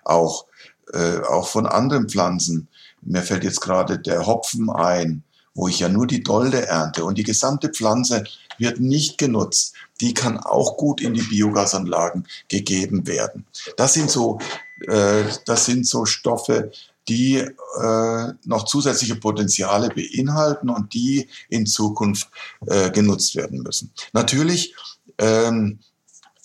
Auch 0.04 0.46
äh, 0.92 1.20
auch 1.20 1.48
von 1.48 1.66
anderen 1.66 2.08
Pflanzen. 2.08 2.68
Mir 3.02 3.22
fällt 3.22 3.44
jetzt 3.44 3.60
gerade 3.60 3.98
der 3.98 4.26
Hopfen 4.26 4.70
ein, 4.70 5.22
wo 5.54 5.68
ich 5.68 5.80
ja 5.80 5.88
nur 5.88 6.06
die 6.06 6.22
Dolde 6.22 6.66
ernte 6.66 7.04
und 7.04 7.18
die 7.18 7.24
gesamte 7.24 7.68
Pflanze 7.68 8.24
wird 8.58 8.80
nicht 8.80 9.18
genutzt. 9.18 9.74
Die 10.00 10.14
kann 10.14 10.38
auch 10.38 10.76
gut 10.76 11.00
in 11.00 11.14
die 11.14 11.22
Biogasanlagen 11.22 12.26
gegeben 12.48 13.06
werden. 13.06 13.46
Das 13.76 13.94
sind 13.94 14.10
so, 14.10 14.38
äh, 14.86 15.24
das 15.44 15.66
sind 15.66 15.86
so 15.86 16.06
Stoffe, 16.06 16.72
die 17.08 17.36
äh, 17.36 18.32
noch 18.44 18.64
zusätzliche 18.64 19.16
Potenziale 19.16 19.88
beinhalten 19.88 20.68
und 20.68 20.92
die 20.94 21.28
in 21.48 21.66
Zukunft 21.66 22.28
äh, 22.66 22.90
genutzt 22.90 23.34
werden 23.36 23.62
müssen. 23.62 23.92
Natürlich 24.12 24.74
ähm, 25.18 25.80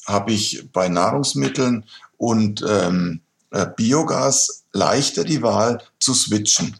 habe 0.05 0.31
ich 0.31 0.69
bei 0.71 0.89
Nahrungsmitteln 0.89 1.85
und 2.17 2.63
ähm, 2.67 3.21
äh, 3.51 3.67
Biogas 3.75 4.63
leichter 4.71 5.23
die 5.23 5.41
Wahl 5.41 5.81
zu 5.99 6.13
switchen. 6.13 6.77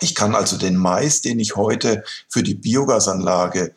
Ich 0.00 0.14
kann 0.14 0.34
also 0.34 0.56
den 0.56 0.76
Mais, 0.76 1.22
den 1.22 1.38
ich 1.38 1.56
heute 1.56 2.04
für 2.28 2.42
die 2.42 2.54
Biogasanlage 2.54 3.74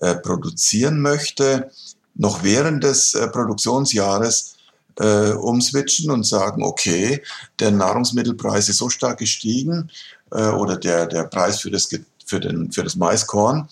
äh, 0.00 0.16
produzieren 0.16 1.00
möchte, 1.00 1.70
noch 2.14 2.42
während 2.42 2.84
des 2.84 3.14
äh, 3.14 3.28
Produktionsjahres 3.28 4.51
äh, 4.98 5.32
umswitchen 5.32 6.10
und 6.10 6.24
sagen, 6.24 6.62
okay, 6.62 7.22
der 7.58 7.70
Nahrungsmittelpreis 7.70 8.68
ist 8.68 8.78
so 8.78 8.88
stark 8.88 9.18
gestiegen 9.18 9.90
äh, 10.30 10.48
oder 10.48 10.76
der, 10.76 11.06
der 11.06 11.24
Preis 11.24 11.60
für 11.60 11.70
das, 11.70 11.88
für, 12.24 12.40
den, 12.40 12.72
für 12.72 12.82
das 12.82 12.96
Maiskorn, 12.96 13.68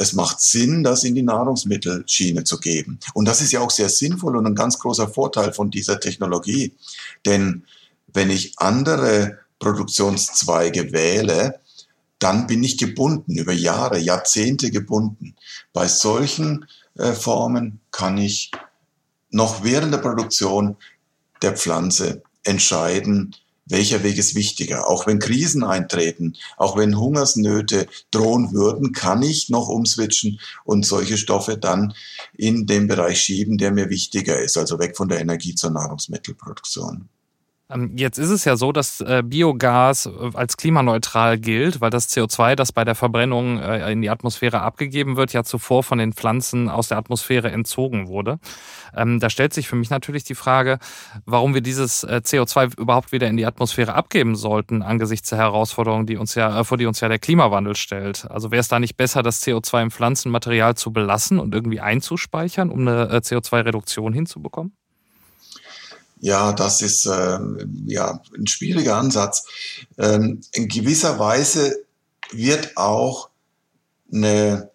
es 0.00 0.12
macht 0.12 0.40
Sinn, 0.40 0.84
das 0.84 1.02
in 1.02 1.14
die 1.16 1.22
Nahrungsmittelschiene 1.22 2.44
zu 2.44 2.58
geben. 2.58 3.00
Und 3.14 3.26
das 3.26 3.40
ist 3.40 3.52
ja 3.52 3.60
auch 3.60 3.70
sehr 3.70 3.88
sinnvoll 3.88 4.36
und 4.36 4.46
ein 4.46 4.54
ganz 4.54 4.78
großer 4.78 5.08
Vorteil 5.08 5.52
von 5.52 5.70
dieser 5.70 5.98
Technologie. 5.98 6.72
Denn 7.26 7.64
wenn 8.06 8.30
ich 8.30 8.54
andere 8.58 9.38
Produktionszweige 9.58 10.92
wähle, 10.92 11.58
dann 12.20 12.46
bin 12.46 12.62
ich 12.62 12.78
gebunden, 12.78 13.38
über 13.38 13.52
Jahre, 13.52 13.98
Jahrzehnte 13.98 14.70
gebunden. 14.70 15.34
Bei 15.72 15.88
solchen 15.88 16.66
äh, 16.96 17.12
Formen 17.12 17.80
kann 17.90 18.18
ich 18.18 18.50
noch 19.30 19.64
während 19.64 19.92
der 19.92 19.98
Produktion 19.98 20.76
der 21.42 21.56
Pflanze 21.56 22.22
entscheiden, 22.44 23.34
welcher 23.66 24.02
Weg 24.02 24.18
ist 24.18 24.34
wichtiger. 24.34 24.88
Auch 24.88 25.06
wenn 25.06 25.18
Krisen 25.18 25.62
eintreten, 25.62 26.34
auch 26.56 26.76
wenn 26.76 26.98
Hungersnöte 26.98 27.86
drohen 28.10 28.52
würden, 28.52 28.92
kann 28.92 29.22
ich 29.22 29.50
noch 29.50 29.68
umswitchen 29.68 30.40
und 30.64 30.86
solche 30.86 31.18
Stoffe 31.18 31.58
dann 31.58 31.92
in 32.34 32.66
den 32.66 32.86
Bereich 32.86 33.20
schieben, 33.20 33.58
der 33.58 33.70
mir 33.70 33.90
wichtiger 33.90 34.38
ist, 34.40 34.56
also 34.56 34.78
weg 34.78 34.96
von 34.96 35.08
der 35.08 35.20
Energie 35.20 35.54
zur 35.54 35.70
Nahrungsmittelproduktion. 35.70 37.08
Ähm, 37.70 37.92
jetzt 37.96 38.18
ist 38.18 38.30
es 38.30 38.46
ja 38.46 38.56
so, 38.56 38.72
dass 38.72 39.02
äh, 39.02 39.22
Biogas 39.22 40.06
äh, 40.06 40.10
als 40.32 40.56
klimaneutral 40.56 41.38
gilt, 41.38 41.82
weil 41.82 41.90
das 41.90 42.08
CO2, 42.08 42.54
das 42.54 42.72
bei 42.72 42.84
der 42.84 42.94
Verbrennung 42.94 43.60
äh, 43.60 43.92
in 43.92 44.00
die 44.00 44.08
Atmosphäre 44.08 44.62
abgegeben 44.62 45.16
wird, 45.16 45.34
ja 45.34 45.44
zuvor 45.44 45.82
von 45.82 45.98
den 45.98 46.14
Pflanzen 46.14 46.70
aus 46.70 46.88
der 46.88 46.96
Atmosphäre 46.96 47.50
entzogen 47.50 48.08
wurde. 48.08 48.38
Ähm, 48.96 49.20
da 49.20 49.28
stellt 49.28 49.52
sich 49.52 49.68
für 49.68 49.76
mich 49.76 49.90
natürlich 49.90 50.24
die 50.24 50.34
Frage, 50.34 50.78
warum 51.26 51.52
wir 51.52 51.60
dieses 51.60 52.06
CO2 52.06 52.78
überhaupt 52.78 53.12
wieder 53.12 53.28
in 53.28 53.36
die 53.36 53.44
Atmosphäre 53.44 53.94
abgeben 53.94 54.34
sollten, 54.34 54.82
angesichts 54.82 55.28
der 55.28 55.38
Herausforderungen, 55.38 56.06
die 56.06 56.16
uns 56.16 56.34
ja, 56.34 56.64
vor 56.64 56.78
die 56.78 56.86
uns 56.86 57.00
ja 57.00 57.08
der 57.08 57.18
Klimawandel 57.18 57.76
stellt. 57.76 58.26
Also 58.30 58.50
wäre 58.50 58.60
es 58.60 58.68
da 58.68 58.78
nicht 58.78 58.96
besser, 58.96 59.22
das 59.22 59.42
CO2 59.46 59.82
im 59.82 59.90
Pflanzenmaterial 59.90 60.74
zu 60.74 60.92
belassen 60.92 61.38
und 61.38 61.54
irgendwie 61.54 61.80
einzuspeichern, 61.80 62.70
um 62.70 62.80
eine 62.88 63.18
CO2-Reduktion 63.18 64.12
hinzubekommen? 64.14 64.72
Ja, 66.20 66.52
das 66.52 66.82
ist 66.82 67.06
äh, 67.06 67.38
ja 67.86 68.20
ein 68.36 68.46
schwieriger 68.46 68.96
Ansatz. 68.96 69.44
Ähm, 69.98 70.40
in 70.52 70.68
gewisser 70.68 71.18
Weise 71.18 71.84
wird 72.32 72.76
auch 72.76 73.30
eine 74.12 74.70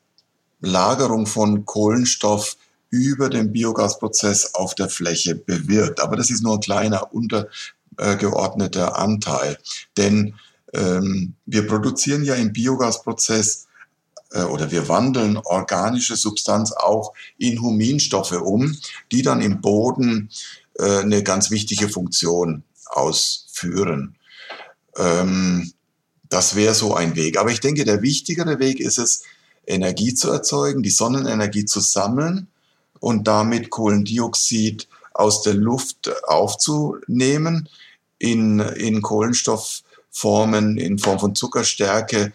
Lagerung 0.61 1.25
von 1.25 1.65
Kohlenstoff 1.65 2.55
über 2.89 3.29
den 3.29 3.51
Biogasprozess 3.51 4.53
auf 4.53 4.75
der 4.75 4.87
Fläche 4.87 5.35
bewirkt. 5.35 5.99
Aber 5.99 6.15
das 6.15 6.29
ist 6.29 6.43
nur 6.43 6.55
ein 6.55 6.61
kleiner 6.61 7.09
untergeordneter 7.13 8.97
Anteil. 8.97 9.57
Denn 9.97 10.35
ähm, 10.73 11.33
wir 11.45 11.67
produzieren 11.67 12.23
ja 12.23 12.35
im 12.35 12.53
Biogasprozess 12.53 13.67
äh, 14.31 14.43
oder 14.43 14.71
wir 14.71 14.87
wandeln 14.87 15.37
organische 15.37 16.15
Substanz 16.15 16.71
auch 16.71 17.13
in 17.37 17.61
Huminstoffe 17.61 18.39
um, 18.39 18.77
die 19.11 19.21
dann 19.21 19.41
im 19.41 19.59
Boden 19.59 20.29
äh, 20.79 20.99
eine 20.99 21.23
ganz 21.23 21.51
wichtige 21.51 21.89
Funktion 21.89 22.63
ausführen. 22.87 24.15
Ähm, 24.97 25.71
das 26.29 26.55
wäre 26.55 26.73
so 26.73 26.95
ein 26.95 27.15
Weg. 27.15 27.37
Aber 27.37 27.51
ich 27.51 27.59
denke, 27.59 27.85
der 27.85 28.01
wichtigere 28.01 28.59
Weg 28.59 28.79
ist 28.79 28.97
es, 28.97 29.23
Energie 29.65 30.13
zu 30.13 30.29
erzeugen, 30.31 30.83
die 30.83 30.89
Sonnenenergie 30.89 31.65
zu 31.65 31.79
sammeln 31.79 32.47
und 32.99 33.27
damit 33.27 33.69
Kohlendioxid 33.69 34.87
aus 35.13 35.41
der 35.41 35.53
Luft 35.53 36.11
aufzunehmen, 36.27 37.69
in, 38.17 38.59
in 38.59 39.01
Kohlenstoffformen, 39.01 40.77
in 40.77 40.97
Form 40.97 41.19
von 41.19 41.35
Zuckerstärke 41.35 42.33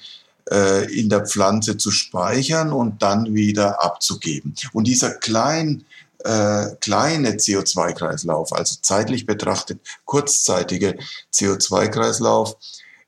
äh, 0.51 0.93
in 0.93 1.09
der 1.09 1.27
Pflanze 1.27 1.77
zu 1.77 1.91
speichern 1.91 2.73
und 2.73 3.03
dann 3.03 3.35
wieder 3.35 3.83
abzugeben. 3.83 4.55
Und 4.73 4.85
dieser 4.87 5.15
klein, 5.15 5.85
äh, 6.25 6.77
kleine 6.81 7.33
CO2-Kreislauf, 7.33 8.53
also 8.53 8.77
zeitlich 8.83 9.27
betrachtet 9.27 9.81
kurzzeitige 10.05 10.99
CO2-Kreislauf, 11.33 12.57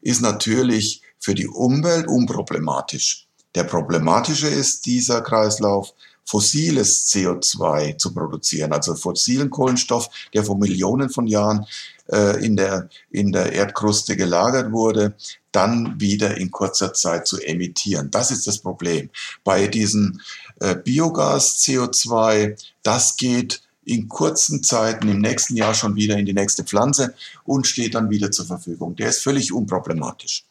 ist 0.00 0.20
natürlich 0.22 1.02
für 1.18 1.34
die 1.34 1.48
Umwelt 1.48 2.06
unproblematisch. 2.06 3.26
Der 3.54 3.64
problematische 3.64 4.48
ist 4.48 4.86
dieser 4.86 5.22
Kreislauf, 5.22 5.92
fossiles 6.24 7.08
CO2 7.08 7.98
zu 7.98 8.14
produzieren, 8.14 8.72
also 8.72 8.94
fossilen 8.94 9.50
Kohlenstoff, 9.50 10.08
der 10.32 10.44
vor 10.44 10.56
Millionen 10.56 11.10
von 11.10 11.26
Jahren 11.26 11.66
äh, 12.06 12.44
in, 12.44 12.56
der, 12.56 12.88
in 13.10 13.32
der 13.32 13.52
Erdkruste 13.52 14.16
gelagert 14.16 14.70
wurde, 14.70 15.16
dann 15.50 16.00
wieder 16.00 16.36
in 16.36 16.52
kurzer 16.52 16.92
Zeit 16.92 17.26
zu 17.26 17.40
emittieren. 17.40 18.12
Das 18.12 18.30
ist 18.30 18.46
das 18.46 18.58
Problem. 18.58 19.10
Bei 19.42 19.66
diesem 19.66 20.20
äh, 20.49 20.49
Biogas 20.84 21.56
CO2, 21.58 22.56
das 22.82 23.16
geht 23.16 23.62
in 23.84 24.08
kurzen 24.08 24.62
Zeiten 24.62 25.08
im 25.08 25.20
nächsten 25.20 25.56
Jahr 25.56 25.74
schon 25.74 25.96
wieder 25.96 26.16
in 26.16 26.26
die 26.26 26.34
nächste 26.34 26.64
Pflanze 26.64 27.14
und 27.44 27.66
steht 27.66 27.94
dann 27.94 28.10
wieder 28.10 28.30
zur 28.30 28.46
Verfügung. 28.46 28.94
Der 28.96 29.08
ist 29.08 29.22
völlig 29.22 29.52
unproblematisch. 29.52 30.44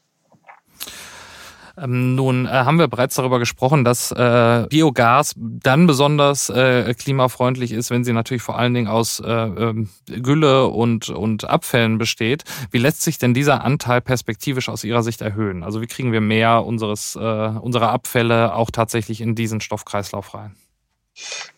Ähm, 1.82 2.16
nun 2.16 2.46
äh, 2.46 2.50
haben 2.50 2.80
wir 2.80 2.88
bereits 2.88 3.16
darüber 3.16 3.40
gesprochen, 3.40 3.84
dass 3.86 4.12
äh, 4.12 4.66
Biogas 4.70 5.34
dann 5.38 5.88
besonders 5.88 6.50
äh, 6.50 6.94
klimafreundlich 6.94 7.72
ist, 7.72 7.90
wenn 7.90 8.04
sie 8.04 8.14
natürlich 8.14 8.42
vor 8.42 8.58
allen 8.58 8.74
Dingen 8.74 8.88
aus 8.88 9.20
äh, 9.20 9.32
ähm, 9.32 9.90
Gülle 10.08 10.68
und, 10.68 11.10
und 11.10 11.46
Abfällen 11.46 11.98
besteht. 11.98 12.44
Wie 12.72 12.78
lässt 12.78 13.02
sich 13.02 13.18
denn 13.18 13.34
dieser 13.34 13.64
Anteil 13.64 14.02
perspektivisch 14.02 14.70
aus 14.70 14.84
Ihrer 14.84 15.04
Sicht 15.04 15.22
erhöhen? 15.22 15.64
Also 15.64 15.82
wie 15.82 15.88
kriegen 15.88 16.12
wir 16.12 16.22
mehr 16.22 16.66
unseres, 16.66 17.16
äh, 17.16 17.20
unserer 17.20 17.92
Abfälle 17.92 18.54
auch 18.54 18.72
tatsächlich 18.72 19.22
in 19.22 19.36
diesen 19.36 19.62
Stoffkreislauf 19.62 20.34
rein? 20.34 20.56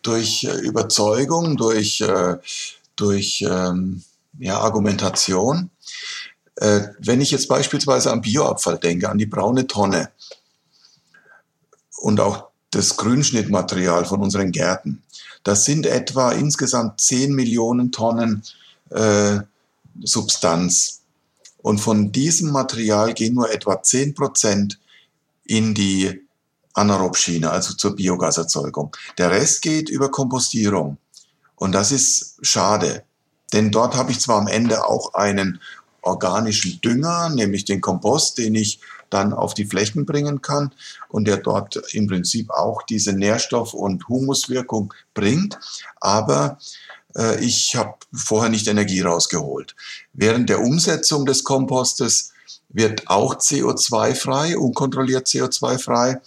Durch 0.02 0.44
äh, 0.44 0.58
Überzeugung, 0.58 1.56
durch, 1.56 2.04
durch 2.96 3.44
ähm, 3.48 4.02
ja, 4.38 4.58
Argumentation. 4.58 5.70
Äh, 6.56 6.88
wenn 6.98 7.20
ich 7.20 7.30
jetzt 7.30 7.48
beispielsweise 7.48 8.12
an 8.12 8.20
Bioabfall 8.20 8.78
denke, 8.78 9.08
an 9.08 9.18
die 9.18 9.26
braune 9.26 9.66
Tonne 9.66 10.10
und 11.96 12.20
auch 12.20 12.48
das 12.70 12.96
Grünschnittmaterial 12.96 14.04
von 14.04 14.20
unseren 14.20 14.52
Gärten, 14.52 15.02
das 15.44 15.64
sind 15.64 15.86
etwa 15.86 16.32
insgesamt 16.32 17.00
10 17.00 17.34
Millionen 17.34 17.90
Tonnen 17.90 18.42
äh, 18.90 19.40
Substanz. 20.02 21.00
Und 21.58 21.78
von 21.78 22.12
diesem 22.12 22.50
Material 22.50 23.14
gehen 23.14 23.34
nur 23.34 23.50
etwa 23.50 23.82
10 23.82 24.14
Prozent 24.14 24.78
in 25.44 25.74
die 25.74 26.22
Anaerobschiene, 26.74 27.50
also 27.50 27.74
zur 27.74 27.94
Biogaserzeugung. 27.96 28.96
Der 29.18 29.30
Rest 29.30 29.62
geht 29.62 29.88
über 29.88 30.10
Kompostierung. 30.10 30.96
Und 31.56 31.72
das 31.72 31.92
ist 31.92 32.38
schade. 32.42 33.04
Denn 33.52 33.70
dort 33.70 33.94
habe 33.94 34.10
ich 34.10 34.20
zwar 34.20 34.38
am 34.38 34.48
Ende 34.48 34.86
auch 34.86 35.14
einen 35.14 35.60
organischen 36.02 36.80
Dünger, 36.80 37.30
nämlich 37.30 37.64
den 37.64 37.80
Kompost, 37.80 38.38
den 38.38 38.54
ich 38.54 38.80
dann 39.10 39.32
auf 39.32 39.54
die 39.54 39.66
Flächen 39.66 40.06
bringen 40.06 40.42
kann 40.42 40.72
und 41.08 41.26
der 41.26 41.36
dort 41.36 41.76
im 41.92 42.06
Prinzip 42.06 42.50
auch 42.50 42.82
diese 42.82 43.12
Nährstoff- 43.12 43.74
und 43.74 44.08
Humuswirkung 44.08 44.92
bringt. 45.14 45.58
Aber 46.00 46.58
äh, 47.16 47.44
ich 47.44 47.76
habe 47.76 47.94
vorher 48.12 48.50
nicht 48.50 48.66
Energie 48.68 49.00
rausgeholt. 49.00 49.76
Während 50.12 50.48
der 50.48 50.60
Umsetzung 50.60 51.26
des 51.26 51.44
Kompostes 51.44 52.32
wird 52.68 53.08
auch 53.08 53.34
CO2 53.36 54.14
frei, 54.14 54.56
unkontrolliert 54.56 55.26
CO2 55.26 55.78
frei, 55.78 56.20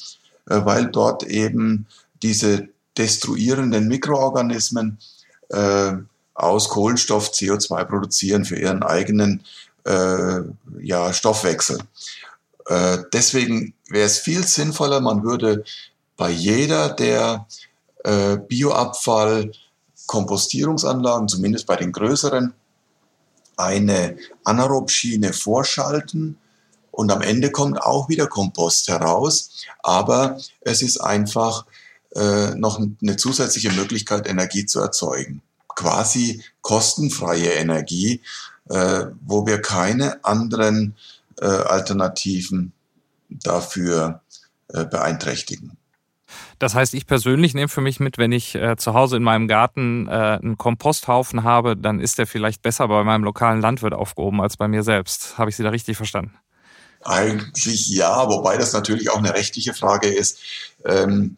äh, 0.47 0.61
weil 0.63 0.87
dort 0.87 1.23
eben 1.23 1.87
diese 2.21 2.69
destruierenden 2.97 3.87
Mikroorganismen 3.87 4.99
äh, 5.49 5.93
aus 6.33 6.69
Kohlenstoff 6.69 7.31
CO2 7.31 7.85
produzieren 7.85 8.45
für 8.45 8.57
ihren 8.57 8.83
eigenen 8.83 9.43
äh, 9.85 10.41
ja, 10.81 11.13
Stoffwechsel. 11.13 11.79
Äh, 12.67 12.99
deswegen 13.13 13.73
wäre 13.89 14.05
es 14.05 14.17
viel 14.17 14.45
sinnvoller, 14.45 14.99
man 14.99 15.23
würde 15.23 15.63
bei 16.17 16.29
jeder 16.29 16.89
der 16.89 17.47
äh, 18.03 18.37
Bioabfall 18.37 19.51
Kompostierungsanlagen, 20.07 21.27
zumindest 21.27 21.65
bei 21.65 21.75
den 21.75 21.91
größeren, 21.91 22.53
eine 23.57 24.17
Anaerobschiene 24.43 25.33
vorschalten 25.33 26.37
und 26.91 27.11
am 27.11 27.21
Ende 27.21 27.51
kommt 27.51 27.81
auch 27.81 28.09
wieder 28.09 28.27
Kompost 28.27 28.87
heraus, 28.87 29.65
aber 29.83 30.37
es 30.61 30.81
ist 30.81 30.97
einfach 30.97 31.65
äh, 32.15 32.55
noch 32.55 32.79
eine 32.79 33.17
zusätzliche 33.17 33.71
Möglichkeit, 33.71 34.27
Energie 34.27 34.65
zu 34.65 34.79
erzeugen. 34.79 35.41
Quasi 35.67 36.41
kostenfreie 36.61 37.51
Energie, 37.51 38.21
äh, 38.69 39.05
wo 39.21 39.45
wir 39.45 39.61
keine 39.61 40.23
anderen 40.23 40.95
äh, 41.39 41.45
Alternativen 41.45 42.73
dafür 43.29 44.21
äh, 44.69 44.85
beeinträchtigen. 44.85 45.77
Das 46.59 46.73
heißt, 46.73 46.93
ich 46.93 47.05
persönlich 47.05 47.53
nehme 47.53 47.67
für 47.67 47.81
mich 47.81 47.99
mit, 47.99 48.17
wenn 48.17 48.31
ich 48.31 48.55
äh, 48.55 48.77
zu 48.77 48.93
Hause 48.93 49.17
in 49.17 49.23
meinem 49.23 49.47
Garten 49.47 50.07
äh, 50.07 50.11
einen 50.11 50.57
Komposthaufen 50.57 51.43
habe, 51.43 51.75
dann 51.75 51.99
ist 51.99 52.17
der 52.17 52.27
vielleicht 52.27 52.61
besser 52.61 52.87
bei 52.87 53.03
meinem 53.03 53.23
lokalen 53.23 53.61
Landwirt 53.61 53.93
aufgehoben 53.93 54.41
als 54.41 54.57
bei 54.57 54.67
mir 54.67 54.83
selbst. 54.83 55.37
Habe 55.37 55.49
ich 55.49 55.55
Sie 55.55 55.63
da 55.63 55.69
richtig 55.69 55.97
verstanden? 55.97 56.33
Eigentlich 57.03 57.87
ja, 57.89 58.27
wobei 58.27 58.57
das 58.57 58.73
natürlich 58.73 59.11
auch 59.11 59.17
eine 59.17 59.33
rechtliche 59.33 59.73
Frage 59.73 60.07
ist. 60.07 60.39
Ähm, 60.85 61.37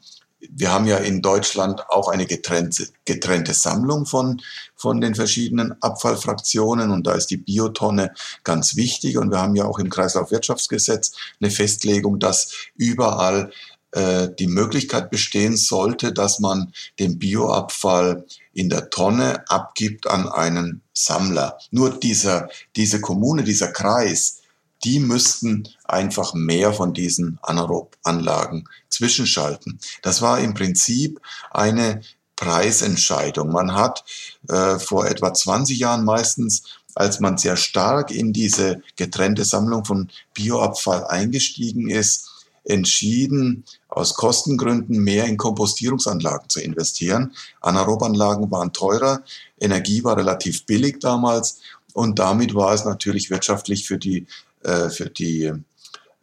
wir 0.52 0.72
haben 0.72 0.86
ja 0.86 0.98
in 0.98 1.22
Deutschland 1.22 1.90
auch 1.90 2.08
eine 2.08 2.26
getrennte, 2.26 2.88
getrennte 3.06 3.54
Sammlung 3.54 4.06
von, 4.06 4.42
von 4.76 5.02
den 5.02 5.16
verschiedenen 5.16 5.82
Abfallfraktionen 5.82 6.92
und 6.92 7.08
da 7.08 7.14
ist 7.14 7.28
die 7.28 7.38
Biotonne 7.38 8.14
ganz 8.44 8.76
wichtig 8.76 9.18
und 9.18 9.32
wir 9.32 9.40
haben 9.40 9.56
ja 9.56 9.66
auch 9.66 9.80
im 9.80 9.90
Kreislaufwirtschaftsgesetz 9.90 11.14
eine 11.40 11.52
Festlegung, 11.52 12.20
dass 12.20 12.54
überall 12.76 13.52
äh, 13.92 14.30
die 14.38 14.48
Möglichkeit 14.48 15.10
bestehen 15.10 15.56
sollte, 15.56 16.12
dass 16.12 16.40
man 16.40 16.74
den 17.00 17.20
Bioabfall 17.20 18.26
in 18.54 18.70
der 18.70 18.90
Tonne 18.90 19.44
abgibt 19.50 20.08
an 20.08 20.28
einen 20.28 20.82
Sammler. 20.94 21.58
Nur 21.72 21.92
dieser, 21.92 22.50
diese 22.76 23.00
Kommune, 23.00 23.44
dieser 23.44 23.72
Kreis, 23.72 24.42
die 24.84 25.00
müssten 25.00 25.68
einfach 25.86 26.34
mehr 26.34 26.74
von 26.74 26.94
diesen 26.94 27.40
Anaerob-Anlagen 27.42 28.66
zwischenschalten. 28.90 29.80
Das 30.02 30.22
war 30.22 30.40
im 30.40 30.54
Prinzip 30.54 31.20
eine 31.52 32.02
Preisentscheidung. 32.36 33.52
Man 33.52 33.74
hat 33.74 34.06
äh, 34.48 34.78
vor 34.80 35.08
etwa 35.08 35.34
20 35.34 35.80
Jahren 35.80 36.06
meistens, 36.06 36.63
als 36.96 37.20
man 37.20 37.38
sehr 37.38 37.58
stark 37.58 38.12
in 38.12 38.32
diese 38.32 38.82
getrennte 38.96 39.44
Sammlung 39.44 39.86
von 39.86 40.10
Bioabfall 40.34 41.06
eingestiegen 41.06 41.90
ist, 41.90 42.30
entschieden, 42.63 43.63
aus 43.88 44.13
Kostengründen 44.13 45.00
mehr 45.00 45.26
in 45.26 45.38
Kompostierungsanlagen 45.38 46.50
zu 46.50 46.60
investieren. 46.60 47.34
Anaerobanlagen 47.62 48.52
waren 48.52 48.74
teurer, 48.74 49.24
Energie 49.60 50.04
war 50.04 50.18
relativ 50.18 50.66
billig 50.66 51.00
damals 51.00 51.60
und 51.94 52.20
damit 52.20 52.54
war 52.54 52.74
es 52.74 52.86
natürlich 52.86 53.30
wirtschaftlich 53.30 53.88
für 53.88 53.98
die 53.98 54.28
äh, 54.68 54.90
für 54.90 55.10
die 55.10 55.54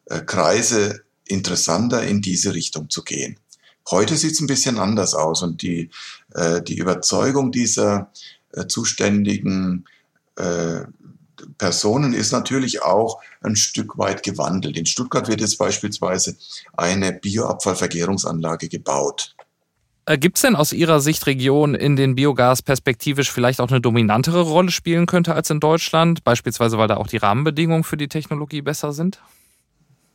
äh, 0.05 0.21
Kreise 0.21 1.03
interessanter, 1.25 2.03
in 2.03 2.21
diese 2.21 2.53
Richtung 2.53 2.91
zu 2.91 3.03
gehen. 3.03 3.41
Heute 3.91 4.17
sieht 4.17 4.33
es 4.33 4.41
ein 4.41 4.47
bisschen 4.47 4.79
anders 4.79 5.15
aus 5.15 5.43
und 5.43 5.63
die, 5.63 5.89
äh, 6.35 6.61
die 6.61 6.77
Überzeugung 6.77 7.53
dieser 7.53 8.11
zuständigen 8.69 9.85
Personen 11.59 12.13
ist 12.13 12.31
natürlich 12.31 12.83
auch 12.83 13.21
ein 13.41 13.57
Stück 13.57 13.99
weit 13.99 14.23
gewandelt. 14.23 14.77
In 14.77 14.87
Stuttgart 14.87 15.27
wird 15.27 15.41
jetzt 15.41 15.59
beispielsweise 15.59 16.37
eine 16.77 17.13
Bioabfallvergärungsanlage 17.13 18.69
gebaut. 18.69 19.34
Äh, 20.07 20.19
Gibt 20.19 20.37
es 20.37 20.43
denn 20.43 20.57
aus 20.57 20.73
Ihrer 20.73 21.01
Sicht 21.01 21.27
Regionen, 21.27 21.75
in 21.75 21.97
denen 21.97 22.14
Biogas 22.14 22.62
perspektivisch 22.62 23.31
vielleicht 23.31 23.61
auch 23.61 23.71
eine 23.71 23.81
dominantere 23.81 24.43
Rolle 24.43 24.71
spielen 24.71 25.07
könnte 25.07 25.35
als 25.35 25.51
in 25.51 25.61
Deutschland? 25.61 26.25
Beispielsweise, 26.25 26.79
weil 26.79 26.88
da 26.88 26.97
auch 26.97 27.07
die 27.07 27.17
Rahmenbedingungen 27.17 27.85
für 27.85 27.97
die 27.97 28.09
Technologie 28.09 28.62
besser 28.62 28.93
sind? 28.93 29.21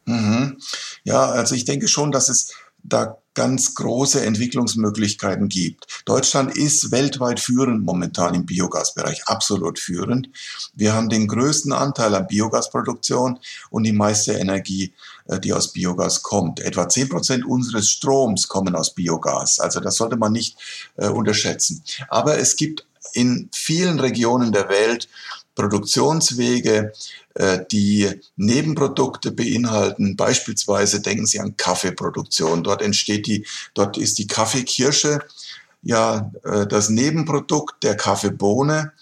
Mhm. 0.05 0.57
Ja, 1.03 1.25
also 1.25 1.55
ich 1.55 1.65
denke 1.65 1.87
schon, 1.87 2.11
dass 2.11 2.29
es 2.29 2.53
da 2.83 3.17
ganz 3.33 3.75
große 3.75 4.25
Entwicklungsmöglichkeiten 4.25 5.49
gibt. 5.49 6.01
Deutschland 6.05 6.57
ist 6.57 6.91
weltweit 6.91 7.39
führend 7.39 7.85
momentan 7.85 8.33
im 8.33 8.45
Biogasbereich, 8.45 9.27
absolut 9.27 9.79
führend. 9.79 10.29
Wir 10.73 10.93
haben 10.93 11.09
den 11.09 11.27
größten 11.27 11.71
Anteil 11.71 12.15
an 12.15 12.27
Biogasproduktion 12.27 13.39
und 13.69 13.83
die 13.83 13.93
meiste 13.93 14.33
Energie, 14.33 14.93
die 15.37 15.53
aus 15.53 15.73
Biogas 15.73 16.23
kommt. 16.23 16.59
Etwa 16.59 16.89
zehn 16.89 17.09
Prozent 17.09 17.45
unseres 17.45 17.89
Stroms 17.91 18.47
kommen 18.47 18.75
aus 18.75 18.95
Biogas. 18.95 19.59
Also 19.59 19.79
das 19.79 19.95
sollte 19.95 20.17
man 20.17 20.31
nicht 20.31 20.57
äh, 20.97 21.07
unterschätzen. 21.07 21.83
Aber 22.07 22.39
es 22.39 22.55
gibt 22.55 22.85
in 23.13 23.49
vielen 23.53 23.99
Regionen 23.99 24.51
der 24.51 24.69
Welt 24.69 25.07
Produktionswege, 25.55 26.93
äh, 27.35 27.59
die 27.69 28.09
Nebenprodukte 28.37 29.31
beinhalten. 29.31 30.15
Beispielsweise 30.15 31.01
denken 31.01 31.25
Sie 31.25 31.39
an 31.39 31.57
Kaffeeproduktion. 31.57 32.63
Dort 32.63 32.81
entsteht 32.81 33.27
die, 33.27 33.45
dort 33.73 33.97
ist 33.97 34.19
die 34.19 34.27
Kaffeekirsche 34.27 35.19
ja 35.81 36.31
äh, 36.43 36.65
das 36.67 36.89
Nebenprodukt 36.89 37.83
der 37.83 37.95
Kaffeebohne 37.95 38.93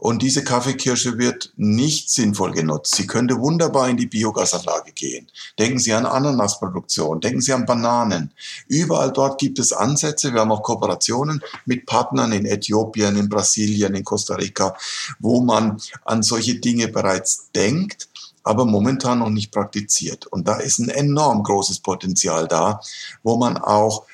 und 0.00 0.22
diese 0.22 0.42
Kaffeekirsche 0.42 1.18
wird 1.18 1.52
nicht 1.56 2.10
sinnvoll 2.10 2.52
genutzt. 2.52 2.94
Sie 2.94 3.06
könnte 3.06 3.38
wunderbar 3.38 3.90
in 3.90 3.98
die 3.98 4.06
Biogasanlage 4.06 4.92
gehen. 4.92 5.30
Denken 5.58 5.78
Sie 5.78 5.92
an 5.92 6.06
Ananasproduktion, 6.06 7.20
denken 7.20 7.42
Sie 7.42 7.52
an 7.52 7.66
Bananen. 7.66 8.32
Überall 8.66 9.12
dort 9.12 9.38
gibt 9.38 9.58
es 9.58 9.74
Ansätze. 9.74 10.32
Wir 10.32 10.40
haben 10.40 10.52
auch 10.52 10.62
Kooperationen 10.62 11.42
mit 11.66 11.84
Partnern 11.84 12.32
in 12.32 12.46
Äthiopien, 12.46 13.14
in 13.14 13.28
Brasilien, 13.28 13.94
in 13.94 14.02
Costa 14.02 14.36
Rica, 14.36 14.74
wo 15.18 15.42
man 15.42 15.78
an 16.06 16.22
solche 16.22 16.54
Dinge 16.54 16.88
bereits 16.88 17.50
denkt 17.54 18.08
aber 18.42 18.64
momentan 18.64 19.18
noch 19.18 19.28
nicht 19.28 19.52
praktiziert. 19.52 20.26
Und 20.26 20.48
da 20.48 20.56
ist 20.56 20.78
ein 20.78 20.88
enorm 20.88 21.42
großes 21.42 21.80
Potenzial 21.80 22.48
da, 22.48 22.80
wo 23.22 23.36
man 23.36 23.58
auch 23.58 24.06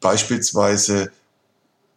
beispielsweise 0.00 1.12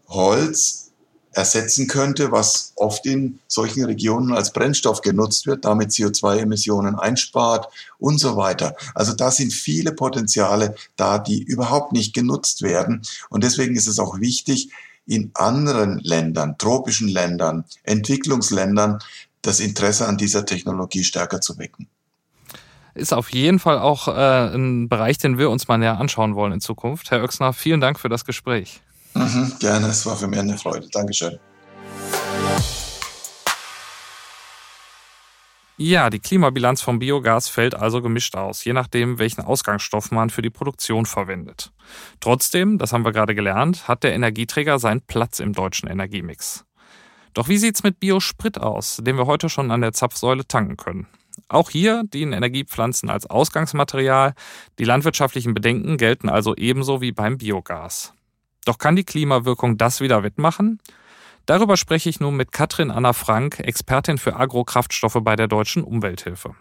Holz 0.07 0.88
ersetzen 1.33 1.87
könnte, 1.87 2.31
was 2.31 2.73
oft 2.75 3.05
in 3.05 3.39
solchen 3.47 3.85
Regionen 3.85 4.33
als 4.33 4.51
Brennstoff 4.51 5.01
genutzt 5.01 5.45
wird, 5.45 5.65
damit 5.65 5.91
CO2-Emissionen 5.91 6.95
einspart 6.95 7.67
und 7.99 8.19
so 8.19 8.35
weiter. 8.35 8.75
Also 8.95 9.13
da 9.13 9.29
sind 9.31 9.53
viele 9.53 9.91
Potenziale 9.91 10.75
da, 10.95 11.19
die 11.19 11.43
überhaupt 11.43 11.93
nicht 11.93 12.13
genutzt 12.13 12.61
werden. 12.61 13.01
Und 13.29 13.43
deswegen 13.43 13.75
ist 13.75 13.87
es 13.87 13.99
auch 13.99 14.19
wichtig, 14.19 14.69
in 15.05 15.31
anderen 15.33 15.99
Ländern, 15.99 16.57
tropischen 16.57 17.07
Ländern, 17.07 17.65
Entwicklungsländern, 17.83 18.99
das 19.41 19.59
Interesse 19.59 20.07
an 20.07 20.17
dieser 20.17 20.45
Technologie 20.45 21.03
stärker 21.03 21.41
zu 21.41 21.57
wecken. 21.57 21.87
Ist 22.95 23.13
auf 23.13 23.31
jeden 23.31 23.59
Fall 23.59 23.79
auch 23.79 24.07
äh, 24.07 24.55
ein 24.55 24.89
Bereich, 24.89 25.17
den 25.17 25.37
wir 25.37 25.49
uns 25.49 25.67
mal 25.67 25.77
näher 25.77 25.99
anschauen 25.99 26.35
wollen 26.35 26.53
in 26.53 26.59
Zukunft. 26.61 27.11
Herr 27.11 27.23
Oechsner, 27.23 27.53
vielen 27.53 27.81
Dank 27.81 27.99
für 27.99 28.09
das 28.09 28.25
Gespräch. 28.25 28.81
Mhm, 29.13 29.53
gerne, 29.59 29.87
es 29.87 30.05
war 30.05 30.15
für 30.15 30.27
mich 30.27 30.39
eine 30.39 30.57
Freude. 30.57 30.87
Dankeschön. 30.89 31.39
Ja, 35.81 36.09
die 36.09 36.19
Klimabilanz 36.19 36.81
vom 36.81 36.99
Biogas 36.99 37.47
fällt 37.47 37.73
also 37.73 38.01
gemischt 38.01 38.35
aus, 38.35 38.65
je 38.65 38.73
nachdem, 38.73 39.17
welchen 39.17 39.39
Ausgangsstoff 39.39 40.11
man 40.11 40.29
für 40.29 40.41
die 40.41 40.49
Produktion 40.49 41.05
verwendet. 41.05 41.71
Trotzdem, 42.19 42.77
das 42.77 42.91
haben 42.91 43.05
wir 43.05 43.13
gerade 43.13 43.33
gelernt, 43.33 43.87
hat 43.87 44.03
der 44.03 44.13
Energieträger 44.13 44.77
seinen 44.77 44.99
Platz 44.99 45.39
im 45.39 45.53
deutschen 45.53 45.87
Energiemix. 45.89 46.65
Doch 47.33 47.47
wie 47.47 47.57
sieht's 47.57 47.81
mit 47.81 48.01
Biosprit 48.01 48.57
aus, 48.57 48.97
den 49.01 49.15
wir 49.15 49.25
heute 49.25 49.47
schon 49.47 49.71
an 49.71 49.79
der 49.79 49.93
Zapfsäule 49.93 50.45
tanken 50.45 50.75
können? 50.75 51.07
Auch 51.47 51.69
hier 51.69 52.03
dienen 52.03 52.33
Energiepflanzen 52.33 53.09
als 53.09 53.25
Ausgangsmaterial. 53.25 54.33
Die 54.79 54.83
landwirtschaftlichen 54.83 55.53
Bedenken 55.53 55.95
gelten 55.95 56.27
also 56.27 56.57
ebenso 56.57 56.99
wie 56.99 57.13
beim 57.13 57.37
Biogas. 57.37 58.13
Doch 58.69 58.77
kann 58.77 58.95
die 58.95 59.03
Klimawirkung 59.03 59.77
das 59.77 59.99
wieder 59.99 60.21
wettmachen? 60.21 60.77
Darüber 61.47 61.75
spreche 61.75 62.07
ich 62.07 62.19
nun 62.19 62.35
mit 62.35 62.51
Katrin 62.51 62.91
Anna 62.91 63.13
Frank, 63.13 63.59
Expertin 63.59 64.19
für 64.19 64.35
Agrokraftstoffe 64.35 65.17
bei 65.21 65.35
der 65.35 65.47
Deutschen 65.47 65.83
Umwelthilfe. 65.83 66.53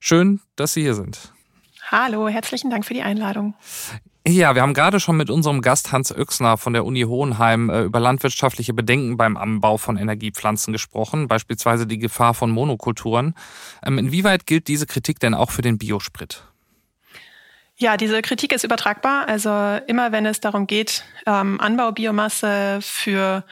Schön, 0.00 0.40
dass 0.56 0.72
Sie 0.72 0.82
hier 0.82 0.94
sind. 0.94 1.32
Hallo, 1.88 2.26
herzlichen 2.26 2.68
Dank 2.68 2.84
für 2.84 2.94
die 2.94 3.02
Einladung. 3.02 3.54
Ja, 4.26 4.56
wir 4.56 4.62
haben 4.62 4.74
gerade 4.74 4.98
schon 4.98 5.16
mit 5.16 5.30
unserem 5.30 5.60
Gast 5.60 5.92
Hans 5.92 6.10
Oechsner 6.10 6.58
von 6.58 6.72
der 6.72 6.84
Uni 6.84 7.02
Hohenheim 7.02 7.70
äh, 7.70 7.82
über 7.82 8.00
landwirtschaftliche 8.00 8.74
Bedenken 8.74 9.16
beim 9.16 9.36
Anbau 9.36 9.76
von 9.76 9.96
Energiepflanzen 9.96 10.72
gesprochen, 10.72 11.28
beispielsweise 11.28 11.86
die 11.86 11.98
Gefahr 11.98 12.34
von 12.34 12.50
Monokulturen. 12.50 13.34
Ähm, 13.86 13.98
inwieweit 13.98 14.46
gilt 14.46 14.66
diese 14.66 14.86
Kritik 14.86 15.20
denn 15.20 15.34
auch 15.34 15.52
für 15.52 15.62
den 15.62 15.78
Biosprit? 15.78 16.42
Ja, 17.82 17.96
diese 17.96 18.22
Kritik 18.22 18.52
ist 18.52 18.62
übertragbar. 18.62 19.26
Also 19.26 19.50
immer 19.88 20.12
wenn 20.12 20.24
es 20.24 20.38
darum 20.38 20.68
geht, 20.68 21.02
ähm, 21.26 21.60
Anbaubiomasse 21.60 22.78
für 22.80 23.42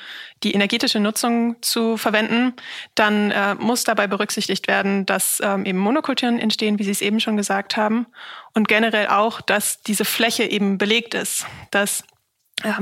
die 0.44 0.54
energetische 0.54 1.00
Nutzung 1.00 1.56
zu 1.62 1.96
verwenden, 1.96 2.54
dann 2.94 3.32
äh, 3.32 3.56
muss 3.56 3.82
dabei 3.82 4.06
berücksichtigt 4.06 4.68
werden, 4.68 5.04
dass 5.04 5.40
ähm, 5.42 5.64
eben 5.64 5.78
Monokulturen 5.78 6.38
entstehen, 6.38 6.78
wie 6.78 6.84
Sie 6.84 6.92
es 6.92 7.00
eben 7.00 7.18
schon 7.18 7.36
gesagt 7.36 7.76
haben, 7.76 8.06
und 8.54 8.68
generell 8.68 9.08
auch, 9.08 9.40
dass 9.40 9.82
diese 9.82 10.04
Fläche 10.04 10.44
eben 10.44 10.78
belegt 10.78 11.14
ist, 11.14 11.44
dass 11.72 12.04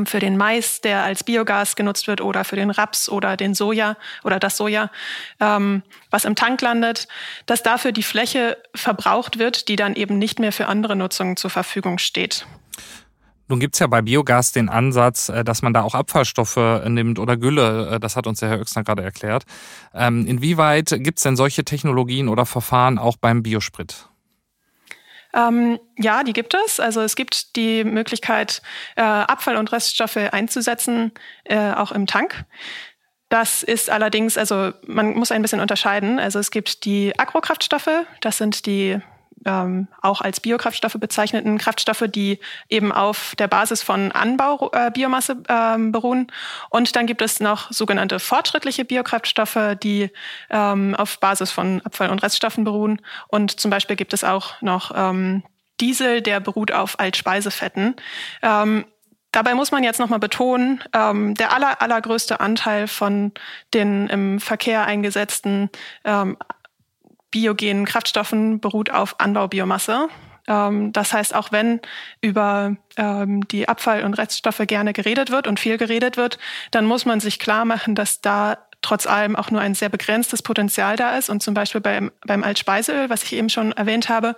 für 0.05 0.19
den 0.19 0.37
Mais, 0.37 0.81
der 0.81 1.03
als 1.05 1.25
Biogas 1.25 1.77
genutzt 1.77 2.07
wird, 2.07 2.21
oder 2.21 2.45
für 2.45 2.57
den 2.57 2.71
Raps 2.71 3.09
oder 3.09 3.37
den 3.37 3.55
Soja 3.55 3.97
oder 4.25 4.39
das 4.39 4.57
Soja, 4.57 4.91
ähm, 5.41 5.83
was 6.11 6.25
im 6.25 6.35
Tank 6.35 6.61
landet, 6.63 7.09
dass 7.47 7.63
dafür 7.63 7.93
die 7.93 8.03
Fläche 8.03 8.59
verbraucht 8.75 9.39
wird, 9.39 9.69
die 9.69 9.77
dann 9.77 9.95
eben 9.95 10.19
nicht 10.19 10.39
mehr 10.39 10.53
für 10.53 10.67
andere 10.67 10.97
Nutzungen 10.97 11.37
zur 11.37 11.51
Verfügung 11.51 11.99
steht. 11.99 12.47
Nun 13.49 13.61
gibt's 13.61 13.79
ja 13.79 13.87
bei 13.87 14.03
Biogas 14.03 14.53
den 14.53 14.69
Ansatz, 14.69 15.31
äh, 15.31 15.43
dass 15.43 15.63
man 15.63 15.73
da 15.73 15.83
auch 15.83 15.95
Abfallstoffe 15.95 16.57
äh, 16.57 16.89
nimmt 16.89 17.19
oder 17.19 17.37
Gülle. 17.37 17.93
Äh, 17.93 18.01
das 18.01 18.15
hat 18.15 18.27
uns 18.27 18.41
der 18.41 18.51
Herr 18.51 18.59
Oechsner 18.59 18.85
gerade 18.85 19.03
erklärt. 19.03 19.45
Ähm, 19.95 20.27
inwieweit 20.27 20.95
gibt's 20.99 21.23
denn 21.23 21.37
solche 21.37 21.65
Technologien 21.65 22.29
oder 22.29 22.45
Verfahren 22.45 22.99
auch 22.99 23.17
beim 23.17 23.43
Biosprit? 23.43 24.09
Ähm, 25.35 25.79
ja, 25.97 26.25
die 26.25 26.33
gibt 26.33 26.55
es. 26.55 26.81
Also 26.81 27.01
es 27.03 27.17
gibt 27.17 27.57
die 27.57 27.85
Möglichkeit, 27.85 28.63
äh, 28.97 29.03
Abfall- 29.03 29.57
und 29.57 29.73
Reststoffe 29.73 30.17
einzusetzen, 30.17 31.13
äh, 31.45 31.73
auch 31.73 31.93
im 31.93 32.07
Tank. 32.07 32.45
Das 33.29 33.63
ist 33.63 33.91
allerdings, 33.91 34.39
also 34.39 34.73
man 34.87 35.15
muss 35.15 35.31
ein 35.31 35.43
bisschen 35.43 35.61
unterscheiden. 35.61 36.19
Also 36.19 36.39
es 36.39 36.51
gibt 36.51 36.85
die 36.87 37.19
Agrokraftstoffe, 37.19 38.07
das 38.21 38.39
sind 38.39 38.65
die 38.65 38.99
ähm, 39.49 39.89
auch 40.03 40.21
als 40.21 40.41
Biokraftstoffe 40.41 40.97
bezeichneten 41.01 41.57
Kraftstoffe, 41.57 42.05
die 42.07 42.39
eben 42.69 42.93
auf 42.93 43.35
der 43.39 43.49
Basis 43.49 43.83
von 43.83 44.13
Anbaubiomasse 44.13 45.39
äh, 45.49 45.75
ähm, 45.75 45.91
beruhen. 45.91 46.31
Und 46.69 46.95
dann 46.95 47.07
gibt 47.07 47.23
es 47.23 47.41
noch 47.41 47.73
sogenannte 47.73 48.21
fortschrittliche 48.21 48.85
Biokraftstoffe, 48.85 49.77
die 49.83 50.11
ähm, 50.51 50.95
auf 50.95 51.19
Basis 51.19 51.51
von 51.51 51.81
Abfall- 51.83 52.11
und 52.11 52.23
Reststoffen 52.23 52.65
beruhen. 52.65 53.01
Und 53.29 53.59
zum 53.59 53.71
Beispiel 53.71 53.97
gibt 53.97 54.13
es 54.13 54.23
auch 54.23 54.61
noch 54.61 54.93
ähm, 54.95 55.43
Diesel, 55.81 56.21
der 56.21 56.41
beruht 56.41 56.73
auf 56.73 57.01
Altspeisefetten. 57.01 57.97
Ähm, 58.43 58.85
Dabei 59.31 59.55
muss 59.55 59.73
man 59.73 59.85
jetzt 59.85 60.01
nochmal 60.01 60.19
betonen, 60.19 60.83
ähm, 60.95 61.35
der 61.35 61.53
aller, 61.53 61.83
allergrößte 61.83 62.41
Anteil 62.41 62.89
von 62.89 63.33
den 63.75 64.09
im 64.09 64.41
Verkehr 64.41 64.87
eingesetzten 64.87 65.69
ähm, 66.05 66.39
biogenen 67.31 67.85
Kraftstoffen 67.85 68.61
beruht 68.61 68.91
auf 68.91 69.21
Anbaubiomasse. 69.21 70.09
Ähm, 70.47 70.93
das 70.93 71.13
heißt, 71.13 71.35
auch 71.35 71.53
wenn 71.53 71.81
über 72.21 72.77
ähm, 72.97 73.47
die 73.49 73.69
Abfall- 73.69 74.05
und 74.05 74.15
Reststoffe 74.15 74.63
gerne 74.67 74.93
geredet 74.93 75.31
wird 75.31 75.47
und 75.47 75.61
viel 75.61 75.77
geredet 75.77 76.17
wird, 76.17 76.39
dann 76.71 76.87
muss 76.87 77.05
man 77.05 77.21
sich 77.21 77.39
klar 77.39 77.65
machen, 77.65 77.95
dass 77.95 78.21
da 78.21 78.59
trotz 78.81 79.07
allem 79.07 79.37
auch 79.37 79.51
nur 79.51 79.61
ein 79.61 79.75
sehr 79.75 79.89
begrenztes 79.89 80.43
Potenzial 80.43 80.97
da 80.97 81.17
ist. 81.17 81.29
Und 81.29 81.43
zum 81.43 81.55
Beispiel 81.55 81.81
beim, 81.81 82.11
beim 82.27 82.45
Altspeiseöl, 82.45 83.11
was 83.11 83.23
ich 83.25 83.33
eben 83.35 83.49
schon 83.49 83.73
erwähnt 83.73 84.09
habe, 84.09 84.37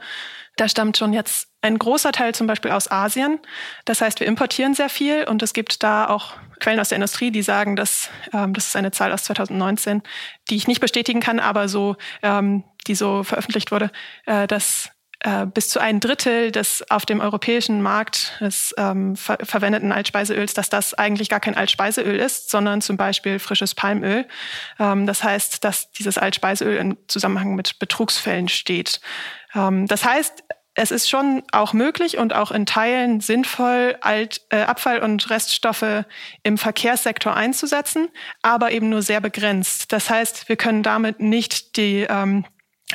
da 0.61 0.69
stammt 0.69 0.99
schon 0.99 1.15
jetzt 1.15 1.49
ein 1.63 1.79
großer 1.79 2.13
Teil 2.13 2.35
zum 2.35 2.47
Beispiel 2.47 2.71
aus 2.71 2.91
Asien. 2.91 3.39
Das 3.87 4.03
heißt, 4.03 4.21
wir 4.21 4.27
importieren 4.27 4.75
sehr 4.75 4.91
viel 4.91 5.25
und 5.25 5.43
es 5.43 5.55
gibt 5.55 5.83
da 5.83 6.09
auch 6.09 6.35
Quellen 6.61 6.81
aus 6.81 6.91
der 6.91 6.97
Industrie, 6.97 7.31
die 7.31 7.43
sagen, 7.43 7.77
dass 7.77 8.11
ähm, 8.35 8.53
das 8.53 8.69
ist 8.69 8.77
eine 8.77 8.91
Zahl 8.91 9.13
aus 9.13 9.25
2019, 9.25 10.03
die 10.51 10.57
ich 10.57 10.69
nicht 10.69 10.81
bestätigen 10.81 11.21
kann, 11.21 11.41
aber 11.41 11.69
so 11.69 11.97
ähm, 12.23 12.65
die 12.87 12.95
so 12.95 13.25
veröffentlicht 13.25 13.73
wurde, 13.73 13.91
äh, 14.27 14.47
dass 14.47 14.91
äh, 15.21 15.47
bis 15.47 15.69
zu 15.69 15.81
ein 15.81 16.01
Drittel 16.01 16.51
des 16.51 16.83
auf 16.91 17.05
dem 17.05 17.21
europäischen 17.21 17.83
Markt 17.83 18.39
des 18.41 18.75
ähm, 18.79 19.17
ver 19.17 19.39
verwendeten 19.43 19.93
Altspeiseöls, 19.93 20.55
dass 20.55 20.71
das 20.71 20.95
eigentlich 20.95 21.29
gar 21.29 21.41
kein 21.41 21.57
Altspeiseöl 21.57 22.17
ist, 22.17 22.51
sondern 22.51 22.81
zum 22.81 22.97
Beispiel 22.97 23.39
frisches 23.39 23.75
Palmöl. 23.75 24.27
Ähm, 24.79 25.07
das 25.07 25.23
heißt, 25.23 25.63
dass 25.63 25.91
dieses 25.93 26.17
Altspeiseöl 26.17 26.77
im 26.77 26.97
Zusammenhang 27.07 27.55
mit 27.55 27.79
Betrugsfällen 27.79 28.49
steht. 28.49 29.01
Ähm, 29.55 29.87
das 29.87 30.05
heißt, 30.05 30.45
es 30.75 30.91
ist 30.91 31.11
schon 31.11 31.43
auch 31.53 31.73
möglich 31.73 32.17
und 32.19 32.33
auch 32.33 32.53
in 32.53 32.65
Teilen 32.65 33.21
sinnvoll, 33.21 33.97
Alt, 34.01 34.43
äh, 34.51 34.63
Abfall- 34.63 35.01
und 35.01 35.29
Reststoffe 35.29 36.05
im 36.43 36.59
Verkehrssektor 36.59 37.35
einzusetzen, 37.35 38.09
aber 38.43 38.71
eben 38.71 38.89
nur 38.89 39.03
sehr 39.03 39.21
begrenzt. 39.21 39.93
Das 39.93 40.09
heißt, 40.09 40.49
wir 40.49 40.57
können 40.57 40.83
damit 40.83 41.21
nicht 41.21 41.77
die 41.77 42.07
ähm, 42.09 42.45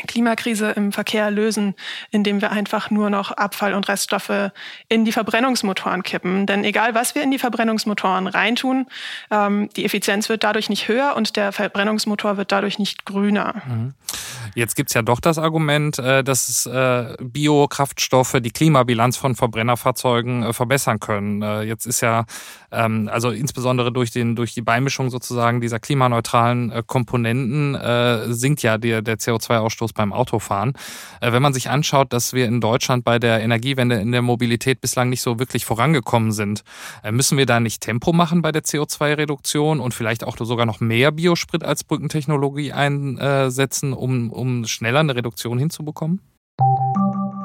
Klimakrise 0.08 0.72
im 0.72 0.92
Verkehr 0.92 1.32
lösen, 1.32 1.76
indem 2.12 2.42
wir 2.42 2.52
einfach 2.52 2.92
nur 2.92 3.10
noch 3.10 3.32
Abfall 3.32 3.74
und 3.74 3.88
Reststoffe 3.88 4.52
in 4.90 5.06
die 5.06 5.12
Verbrennungsmotoren 5.12 6.04
kippen. 6.04 6.46
Denn 6.46 6.64
egal, 6.64 6.96
was 6.96 7.16
wir 7.16 7.24
in 7.24 7.32
die 7.32 7.40
Verbrennungsmotoren 7.40 8.28
reintun, 8.28 8.88
ähm, 9.32 9.70
die 9.76 9.86
Effizienz 9.86 10.30
wird 10.30 10.44
dadurch 10.44 10.70
nicht 10.70 10.88
höher 10.88 11.16
und 11.16 11.36
der 11.36 11.52
Verbrennungsmotor 11.52 12.38
wird 12.38 12.52
dadurch 12.52 12.80
nicht 12.80 13.06
grüner. 13.06 13.62
Mhm. 13.68 13.94
Jetzt 14.56 14.76
gibt's 14.76 14.94
ja 14.94 15.02
doch 15.02 15.20
das 15.20 15.38
Argument, 15.38 16.00
äh, 16.00 16.24
dass 16.24 16.66
äh, 16.66 17.16
Biokraftstoffe 17.20 18.38
die 18.40 18.52
Klimabilanz 18.52 19.18
von 19.18 19.36
Verbrennerfahrzeugen 19.36 20.44
äh, 20.44 20.54
verbessern 20.54 21.00
können. 21.00 21.42
Jetzt 21.64 21.86
ist 21.86 22.02
ja 22.02 22.26
ähm, 22.72 23.10
also 23.12 23.32
insbesondere 23.32 23.92
durch 23.92 24.12
den 24.12 24.36
durch 24.36 24.54
die 24.54 24.62
Beimischung 24.62 25.10
sozusagen 25.10 25.62
dieser 25.62 25.80
klimaneutralen 25.80 26.86
Komponenten 26.88 27.78
sinkt 28.34 28.62
ja 28.62 28.78
der, 28.78 29.02
der 29.02 29.18
CO2-Ausstoß 29.18 29.85
beim 29.94 30.14
Autofahren. 30.14 30.74
Wenn 31.22 31.42
man 31.42 31.54
sich 31.54 31.70
anschaut, 31.70 32.14
dass 32.14 32.34
wir 32.34 32.46
in 32.46 32.62
Deutschland 32.62 33.04
bei 33.04 33.20
der 33.20 33.42
Energiewende 33.42 33.96
in 33.96 34.12
der 34.12 34.22
Mobilität 34.22 34.82
bislang 34.82 35.10
nicht 35.10 35.22
so 35.22 35.38
wirklich 35.38 35.66
vorangekommen 35.66 36.32
sind, 36.32 36.64
müssen 37.12 37.38
wir 37.38 37.46
da 37.46 37.60
nicht 37.60 37.82
Tempo 37.82 38.14
machen 38.14 38.42
bei 38.42 38.52
der 38.52 38.64
CO2-Reduktion 38.64 39.80
und 39.80 39.94
vielleicht 39.94 40.24
auch 40.24 40.38
sogar 40.40 40.66
noch 40.66 40.80
mehr 40.80 41.12
Biosprit 41.12 41.64
als 41.64 41.84
Brückentechnologie 41.84 42.72
einsetzen, 42.72 43.94
um, 43.94 44.32
um 44.32 44.46
um 44.46 44.66
schneller 44.66 45.00
eine 45.00 45.16
Reduktion 45.16 45.60
hinzubekommen? 45.60 46.22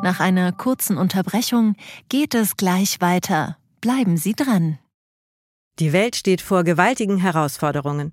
Nach 0.03 0.21
einer 0.21 0.53
kurzen 0.53 0.97
Unterbrechung 0.97 1.75
geht 2.09 2.35
es 2.35 2.57
gleich 2.57 3.01
weiter. 3.01 3.57
Bleiben 3.81 4.17
Sie 4.17 4.35
dran. 4.35 4.79
Die 5.79 5.93
Welt 5.93 6.17
steht 6.17 6.41
vor 6.41 6.65
gewaltigen 6.65 7.19
Herausforderungen. 7.19 8.13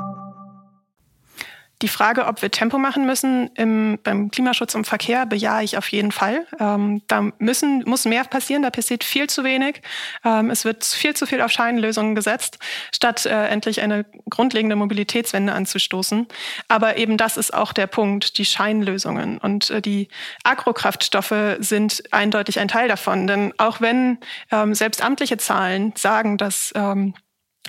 Die 1.81 1.87
Frage, 1.87 2.27
ob 2.27 2.41
wir 2.41 2.51
Tempo 2.51 2.77
machen 2.77 3.05
müssen 3.05 3.49
im, 3.55 3.97
beim 4.03 4.29
Klimaschutz 4.29 4.75
im 4.75 4.85
Verkehr, 4.85 5.25
bejahe 5.25 5.63
ich 5.63 5.77
auf 5.77 5.91
jeden 5.91 6.11
Fall. 6.11 6.45
Ähm, 6.59 7.01
da 7.07 7.31
müssen, 7.39 7.83
muss 7.85 8.05
mehr 8.05 8.23
passieren, 8.23 8.61
da 8.61 8.69
passiert 8.69 9.03
viel 9.03 9.27
zu 9.27 9.43
wenig. 9.43 9.81
Ähm, 10.23 10.51
es 10.51 10.63
wird 10.63 10.85
viel 10.85 11.15
zu 11.15 11.25
viel 11.25 11.41
auf 11.41 11.51
Scheinlösungen 11.51 12.13
gesetzt, 12.13 12.59
statt 12.93 13.25
äh, 13.25 13.47
endlich 13.47 13.81
eine 13.81 14.05
grundlegende 14.29 14.75
Mobilitätswende 14.75 15.53
anzustoßen. 15.53 16.27
Aber 16.67 16.97
eben 16.97 17.17
das 17.17 17.37
ist 17.37 17.53
auch 17.53 17.73
der 17.73 17.87
Punkt, 17.87 18.37
die 18.37 18.45
Scheinlösungen. 18.45 19.39
Und 19.39 19.71
äh, 19.71 19.81
die 19.81 20.09
Agrokraftstoffe 20.43 21.57
sind 21.59 22.03
eindeutig 22.11 22.59
ein 22.59 22.67
Teil 22.67 22.87
davon. 22.87 23.25
Denn 23.25 23.53
auch 23.57 23.81
wenn 23.81 24.19
ähm, 24.51 24.75
selbst 24.75 25.03
amtliche 25.03 25.37
Zahlen 25.37 25.93
sagen, 25.95 26.37
dass 26.37 26.71
ähm, 26.75 27.15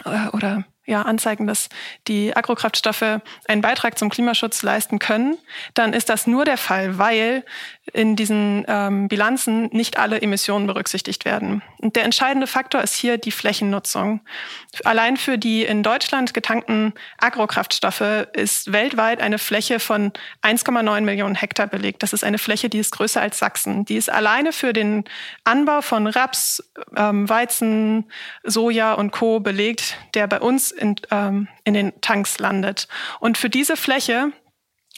äh, 0.05 0.29
oder 0.33 0.64
ja, 0.85 1.03
anzeigen, 1.03 1.47
dass 1.47 1.68
die 2.09 2.37
Agrokraftstoffe 2.37 3.21
einen 3.47 3.62
Beitrag 3.62 3.99
zum 3.99 4.11
Klimaschutz 4.11 4.62
leisten 4.62 4.99
können, 4.99 5.38
dann 5.75 5.92
ist 5.92 6.09
das 6.09 6.27
nur 6.27 6.45
der 6.45 6.59
Fall, 6.59 6.99
weil 6.99 7.45
in 7.92 8.14
diesen 8.14 8.64
ähm, 8.68 9.09
Bilanzen 9.09 9.68
nicht 9.73 9.99
alle 9.99 10.23
Emissionen 10.23 10.68
berücksichtigt 10.68 11.25
werden. 11.25 11.62
Und 11.79 11.97
der 11.97 12.05
entscheidende 12.05 12.47
Faktor 12.47 12.81
ist 12.81 12.95
hier 12.95 13.18
die 13.18 13.33
Flächennutzung. 13.33 14.21
Allein 14.85 15.16
für 15.16 15.37
die 15.37 15.64
in 15.64 15.83
Deutschland 15.83 16.33
getankten 16.33 16.95
Agrokraftstoffe 17.18 18.29
ist 18.35 18.73
weltweit 18.73 19.21
eine 19.21 19.38
Fläche 19.38 19.81
von 19.81 20.12
1,9 20.42 21.01
Millionen 21.01 21.35
Hektar 21.35 21.66
belegt. 21.66 22.05
Das 22.05 22.12
ist 22.12 22.23
eine 22.23 22.38
Fläche, 22.38 22.68
die 22.68 22.79
ist 22.79 22.92
größer 22.92 23.21
als 23.21 23.40
Sachsen. 23.40 23.85
Die 23.85 23.97
ist 23.97 24.11
alleine 24.11 24.53
für 24.53 24.73
den 24.73 25.05
Anbau 25.42 25.83
von 25.83 26.07
Raps, 26.07 26.62
ähm, 26.97 27.29
Weizen, 27.29 28.11
Soja 28.45 28.92
und 28.92 29.11
Co. 29.11 29.40
belegt, 29.40 29.97
der 30.14 30.29
bei 30.29 30.38
uns 30.38 30.71
in, 30.71 30.95
ähm, 31.11 31.49
in 31.64 31.75
den 31.75 32.01
Tanks 32.01 32.38
landet. 32.38 32.87
Und 33.18 33.38
für 33.38 33.51
diese 33.51 33.77
Fläche, 33.77 34.31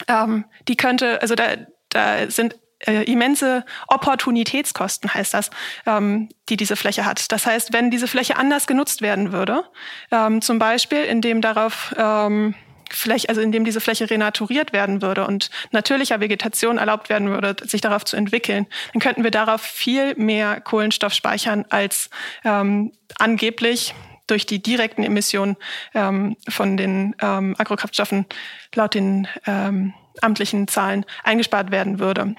ähm, 0.07 0.45
die 0.69 0.77
könnte, 0.77 1.23
also 1.23 1.35
da, 1.35 1.57
da 1.89 2.31
sind 2.31 2.57
äh, 2.87 3.03
immense 3.05 3.65
Opportunitätskosten, 3.89 5.13
heißt 5.13 5.35
das, 5.35 5.51
ähm, 5.87 6.29
die 6.49 6.57
diese 6.57 6.77
Fläche 6.77 7.05
hat. 7.05 7.33
Das 7.33 7.47
heißt, 7.47 7.73
wenn 7.73 7.91
diese 7.91 8.09
Fläche 8.09 8.37
anders 8.37 8.67
genutzt 8.67 9.03
werden 9.03 9.33
würde, 9.33 9.65
ähm, 10.11 10.43
zum 10.43 10.59
Beispiel 10.59 11.03
indem 11.05 11.41
darauf 11.41 11.95
ähm, 11.97 12.55
Fläche, 12.91 13.29
also 13.29 13.41
indem 13.41 13.65
diese 13.65 13.81
Fläche 13.81 14.09
renaturiert 14.09 14.73
werden 14.73 15.03
würde 15.03 15.27
und 15.27 15.51
natürlicher 15.73 16.21
Vegetation 16.21 16.79
erlaubt 16.79 17.09
werden 17.09 17.31
würde, 17.31 17.57
sich 17.67 17.81
darauf 17.81 18.05
zu 18.05 18.17
entwickeln, 18.17 18.67
dann 18.93 19.01
könnten 19.01 19.25
wir 19.25 19.31
darauf 19.31 19.61
viel 19.61 20.15
mehr 20.17 20.61
Kohlenstoff 20.61 21.13
speichern 21.13 21.65
als 21.71 22.11
ähm, 22.45 22.93
angeblich 23.19 23.95
durch 24.27 24.47
die 24.47 24.63
direkten 24.63 25.03
Emissionen 25.03 25.57
ähm, 25.95 26.37
von 26.49 26.77
den 26.77 27.15
ähm, 27.21 27.55
Agrokraftstoffen 27.59 28.27
laut 28.75 28.95
den 28.95 29.29
ähm, 29.47 29.93
amtlichen 30.23 30.69
Zahlen 30.69 31.05
eingespart 31.25 31.71
werden 31.71 31.99
würde. 31.99 32.35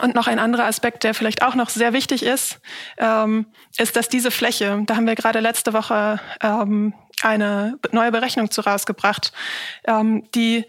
Und 0.00 0.14
noch 0.14 0.26
ein 0.26 0.38
anderer 0.38 0.64
Aspekt, 0.64 1.04
der 1.04 1.14
vielleicht 1.14 1.42
auch 1.42 1.54
noch 1.54 1.70
sehr 1.70 1.92
wichtig 1.92 2.22
ist, 2.22 2.60
ähm, 2.98 3.46
ist, 3.78 3.96
dass 3.96 4.08
diese 4.08 4.30
Fläche, 4.30 4.82
da 4.86 4.96
haben 4.96 5.06
wir 5.06 5.14
gerade 5.14 5.40
letzte 5.40 5.72
Woche 5.72 6.20
ähm, 6.42 6.92
eine 7.22 7.78
neue 7.92 8.12
Berechnung 8.12 8.50
zu 8.50 8.60
rausgebracht, 8.60 9.32
ähm, 9.86 10.28
die 10.34 10.66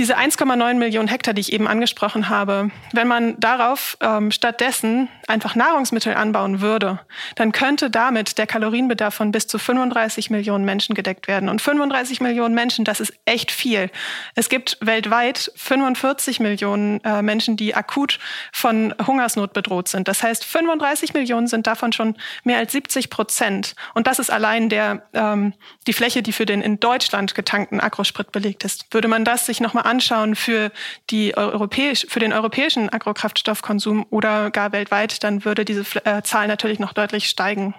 diese 0.00 0.16
1,9 0.16 0.74
Millionen 0.74 1.08
Hektar, 1.08 1.34
die 1.34 1.42
ich 1.42 1.52
eben 1.52 1.68
angesprochen 1.68 2.30
habe, 2.30 2.70
wenn 2.94 3.06
man 3.06 3.38
darauf 3.38 3.98
ähm, 4.00 4.30
stattdessen 4.30 5.08
einfach 5.28 5.54
Nahrungsmittel 5.54 6.14
anbauen 6.14 6.62
würde, 6.62 7.00
dann 7.36 7.52
könnte 7.52 7.90
damit 7.90 8.38
der 8.38 8.46
Kalorienbedarf 8.46 9.14
von 9.14 9.30
bis 9.30 9.46
zu 9.46 9.58
35 9.58 10.30
Millionen 10.30 10.64
Menschen 10.64 10.94
gedeckt 10.94 11.28
werden. 11.28 11.50
Und 11.50 11.60
35 11.60 12.22
Millionen 12.22 12.54
Menschen, 12.54 12.86
das 12.86 13.00
ist 13.00 13.12
echt 13.26 13.50
viel. 13.52 13.90
Es 14.34 14.48
gibt 14.48 14.78
weltweit 14.80 15.52
45 15.54 16.40
Millionen 16.40 17.04
äh, 17.04 17.20
Menschen, 17.20 17.58
die 17.58 17.74
akut 17.74 18.18
von 18.52 18.94
Hungersnot 19.06 19.52
bedroht 19.52 19.88
sind. 19.88 20.08
Das 20.08 20.22
heißt, 20.22 20.46
35 20.46 21.12
Millionen 21.12 21.46
sind 21.46 21.66
davon 21.66 21.92
schon 21.92 22.16
mehr 22.42 22.56
als 22.56 22.72
70 22.72 23.10
Prozent. 23.10 23.74
Und 23.92 24.06
das 24.06 24.18
ist 24.18 24.30
allein 24.30 24.70
der, 24.70 25.02
ähm, 25.12 25.52
die 25.86 25.92
Fläche, 25.92 26.22
die 26.22 26.32
für 26.32 26.46
den 26.46 26.62
in 26.62 26.80
Deutschland 26.80 27.34
getankten 27.34 27.80
Agrosprit 27.80 28.32
belegt 28.32 28.64
ist. 28.64 28.86
Würde 28.94 29.06
man 29.06 29.26
das 29.26 29.44
sich 29.44 29.60
nochmal 29.60 29.89
anschauen 29.90 30.36
für, 30.36 30.70
die 31.10 31.36
europäisch, 31.36 32.06
für 32.08 32.20
den 32.20 32.32
europäischen 32.32 32.88
Agrokraftstoffkonsum 32.88 34.06
oder 34.10 34.50
gar 34.50 34.72
weltweit, 34.72 35.22
dann 35.24 35.44
würde 35.44 35.64
diese 35.64 35.84
äh, 36.04 36.22
Zahl 36.22 36.46
natürlich 36.46 36.78
noch 36.78 36.92
deutlich 36.92 37.28
steigen. 37.28 37.74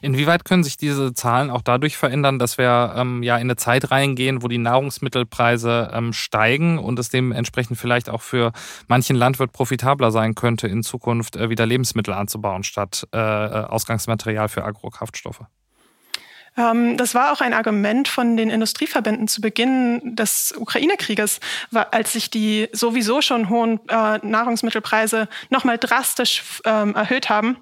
Inwieweit 0.00 0.44
können 0.44 0.64
sich 0.64 0.76
diese 0.76 1.12
Zahlen 1.12 1.50
auch 1.50 1.60
dadurch 1.60 1.96
verändern, 1.96 2.38
dass 2.38 2.56
wir 2.56 2.94
ähm, 2.96 3.22
ja 3.22 3.36
in 3.36 3.42
eine 3.42 3.56
Zeit 3.56 3.90
reingehen, 3.90 4.42
wo 4.42 4.48
die 4.48 4.58
Nahrungsmittelpreise 4.58 5.90
ähm, 5.92 6.12
steigen 6.12 6.78
und 6.78 6.98
es 6.98 7.10
dementsprechend 7.10 7.78
vielleicht 7.78 8.08
auch 8.08 8.22
für 8.22 8.52
manchen 8.88 9.16
Landwirt 9.16 9.52
profitabler 9.52 10.12
sein 10.12 10.34
könnte, 10.34 10.68
in 10.68 10.82
Zukunft 10.82 11.36
äh, 11.36 11.50
wieder 11.50 11.66
Lebensmittel 11.66 12.14
anzubauen 12.14 12.62
statt 12.62 13.06
äh, 13.14 13.18
äh 13.18 13.64
Ausgangsmaterial 13.70 14.48
für 14.48 14.64
Agrokraftstoffe? 14.64 15.42
Ähm, 16.56 16.96
das 16.96 17.14
war 17.14 17.32
auch 17.32 17.40
ein 17.40 17.54
Argument 17.54 18.08
von 18.08 18.36
den 18.36 18.50
Industrieverbänden 18.50 19.28
zu 19.28 19.40
Beginn 19.40 20.16
des 20.16 20.54
Ukraine-Krieges, 20.56 21.40
als 21.72 22.12
sich 22.12 22.30
die 22.30 22.68
sowieso 22.72 23.20
schon 23.20 23.48
hohen 23.48 23.80
äh, 23.88 24.18
Nahrungsmittelpreise 24.22 25.28
nochmal 25.48 25.78
drastisch 25.78 26.60
ähm, 26.64 26.94
erhöht 26.94 27.28
haben, 27.28 27.56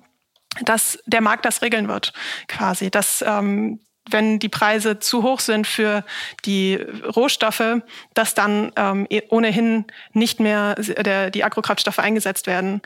dass 0.63 0.99
der 1.07 1.21
Markt 1.21 1.45
das 1.45 1.63
regeln 1.63 1.89
wird, 1.89 2.13
quasi, 2.49 2.91
dass 2.91 3.23
ähm, 3.27 3.81
wenn 4.11 4.39
die 4.39 4.49
Preise 4.49 4.99
zu 4.99 5.23
hoch 5.23 5.41
sind 5.41 5.67
für 5.67 6.03
die 6.47 6.77
Rohstoffe, 7.15 7.83
dass 8.15 8.33
dann 8.33 8.73
eh 9.11 9.23
ohnehin 9.29 9.85
nicht 10.15 10.41
mehr 10.41 10.77
die 10.77 11.45
Agrokraftstoffe 11.45 11.99
eingesetzt 11.99 12.47
werden. 12.47 12.81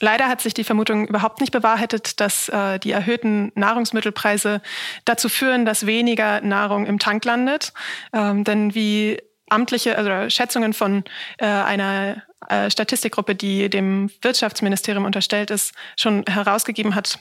Leider 0.00 0.28
hat 0.28 0.40
sich 0.40 0.54
die 0.54 0.64
Vermutung 0.64 1.06
überhaupt 1.06 1.40
nicht 1.40 1.52
bewahrheitet, 1.52 2.20
dass 2.20 2.48
äh, 2.48 2.78
die 2.80 2.90
erhöhten 2.90 3.52
Nahrungsmittelpreise 3.54 4.60
dazu 5.04 5.28
führen, 5.28 5.64
dass 5.64 5.86
weniger 5.86 6.40
Nahrung 6.40 6.86
im 6.86 6.98
Tank 6.98 7.24
landet. 7.24 7.72
Ähm, 8.12 8.42
denn 8.44 8.74
wie 8.74 9.18
amtliche 9.48 9.96
also 9.96 10.30
Schätzungen 10.30 10.72
von 10.72 11.04
äh, 11.38 11.46
einer 11.46 12.22
äh, 12.48 12.70
Statistikgruppe, 12.70 13.34
die 13.34 13.70
dem 13.70 14.10
Wirtschaftsministerium 14.20 15.04
unterstellt 15.04 15.50
ist, 15.50 15.72
schon 15.96 16.24
herausgegeben 16.28 16.94
hat, 16.94 17.18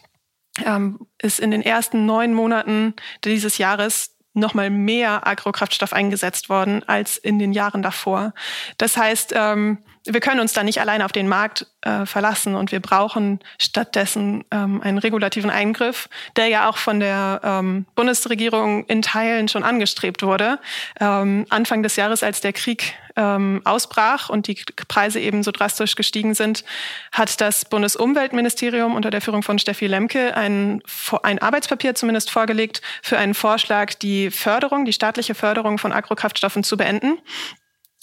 ähm, 0.65 1.07
ist 1.21 1.39
in 1.39 1.51
den 1.51 1.61
ersten 1.61 2.05
neun 2.05 2.33
Monaten 2.33 2.95
dieses 3.23 3.57
Jahres 3.57 4.15
nochmal 4.33 4.69
mehr 4.69 5.27
Agrokraftstoff 5.27 5.93
eingesetzt 5.93 6.49
worden 6.49 6.83
als 6.87 7.17
in 7.17 7.37
den 7.37 7.53
Jahren 7.53 7.83
davor. 7.83 8.33
Das 8.77 8.97
heißt, 8.97 9.33
ähm, 9.35 9.77
wir 10.05 10.19
können 10.19 10.41
uns 10.41 10.51
da 10.51 10.63
nicht 10.63 10.81
allein 10.81 11.01
auf 11.01 11.13
den 11.13 11.29
Markt 11.29 11.65
äh, 11.81 12.05
verlassen 12.05 12.55
und 12.55 12.71
wir 12.71 12.81
brauchen 12.81 13.39
stattdessen 13.57 14.43
ähm, 14.51 14.81
einen 14.81 14.97
regulativen 14.97 15.49
Eingriff, 15.49 16.09
der 16.35 16.47
ja 16.47 16.69
auch 16.69 16.77
von 16.77 16.99
der 16.99 17.39
ähm, 17.43 17.85
Bundesregierung 17.95 18.85
in 18.87 19.01
Teilen 19.01 19.47
schon 19.47 19.63
angestrebt 19.63 20.21
wurde. 20.21 20.59
Ähm, 20.99 21.45
Anfang 21.49 21.83
des 21.83 21.95
Jahres, 21.95 22.21
als 22.21 22.41
der 22.41 22.51
Krieg 22.51 22.95
ähm, 23.15 23.61
ausbrach 23.63 24.29
und 24.29 24.47
die 24.47 24.55
Preise 24.87 25.21
eben 25.21 25.41
so 25.41 25.51
drastisch 25.51 25.95
gestiegen 25.95 26.33
sind, 26.33 26.65
hat 27.13 27.39
das 27.39 27.63
Bundesumweltministerium 27.63 28.95
unter 28.95 29.09
der 29.09 29.21
Führung 29.21 29.43
von 29.43 29.57
Steffi 29.57 29.87
Lemke 29.87 30.35
ein, 30.35 30.81
ein 31.21 31.39
Arbeitspapier 31.39 31.95
zumindest 31.95 32.29
vorgelegt 32.29 32.81
für 33.01 33.17
einen 33.17 33.35
Vorschlag, 33.35 33.93
die 33.93 34.31
Förderung, 34.31 34.83
die 34.83 34.93
staatliche 34.93 35.35
Förderung 35.35 35.77
von 35.77 35.93
Agrokraftstoffen 35.93 36.63
zu 36.63 36.75
beenden. 36.75 37.19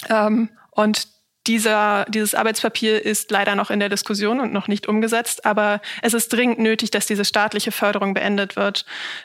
Ähm, 0.08 0.48
und 0.70 1.19
dieser, 1.46 2.04
dieses 2.08 2.34
Arbeitspapier 2.34 3.04
ist 3.04 3.30
leider 3.30 3.54
noch 3.54 3.70
in 3.70 3.80
der 3.80 3.88
Diskussion 3.88 4.40
und 4.40 4.52
noch 4.52 4.68
nicht 4.68 4.86
umgesetzt, 4.86 5.46
aber 5.46 5.80
es 6.02 6.14
ist 6.14 6.32
dringend 6.32 6.58
nötig, 6.58 6.90
dass 6.90 7.06
diese 7.06 7.24
staatliche 7.24 7.72
Förderung 7.72 8.14
beendet 8.14 8.56
wird. 8.56 8.84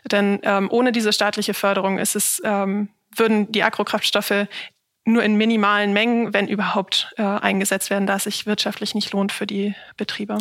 Denn 0.09 0.39
ähm, 0.43 0.69
ohne 0.71 0.91
diese 0.91 1.11
staatliche 1.11 1.53
Förderung 1.53 1.97
ist 1.97 2.15
es, 2.15 2.41
ähm, 2.45 2.89
würden 3.15 3.51
die 3.51 3.63
Agrokraftstoffe 3.63 4.47
nur 5.05 5.23
in 5.23 5.35
minimalen 5.35 5.93
Mengen, 5.93 6.33
wenn 6.33 6.47
überhaupt, 6.47 7.13
äh, 7.17 7.23
eingesetzt 7.23 7.89
werden, 7.91 8.07
da 8.07 8.15
es 8.15 8.23
sich 8.23 8.47
wirtschaftlich 8.47 8.95
nicht 8.95 9.13
lohnt 9.13 9.31
für 9.31 9.45
die 9.45 9.75
Betriebe. 9.97 10.37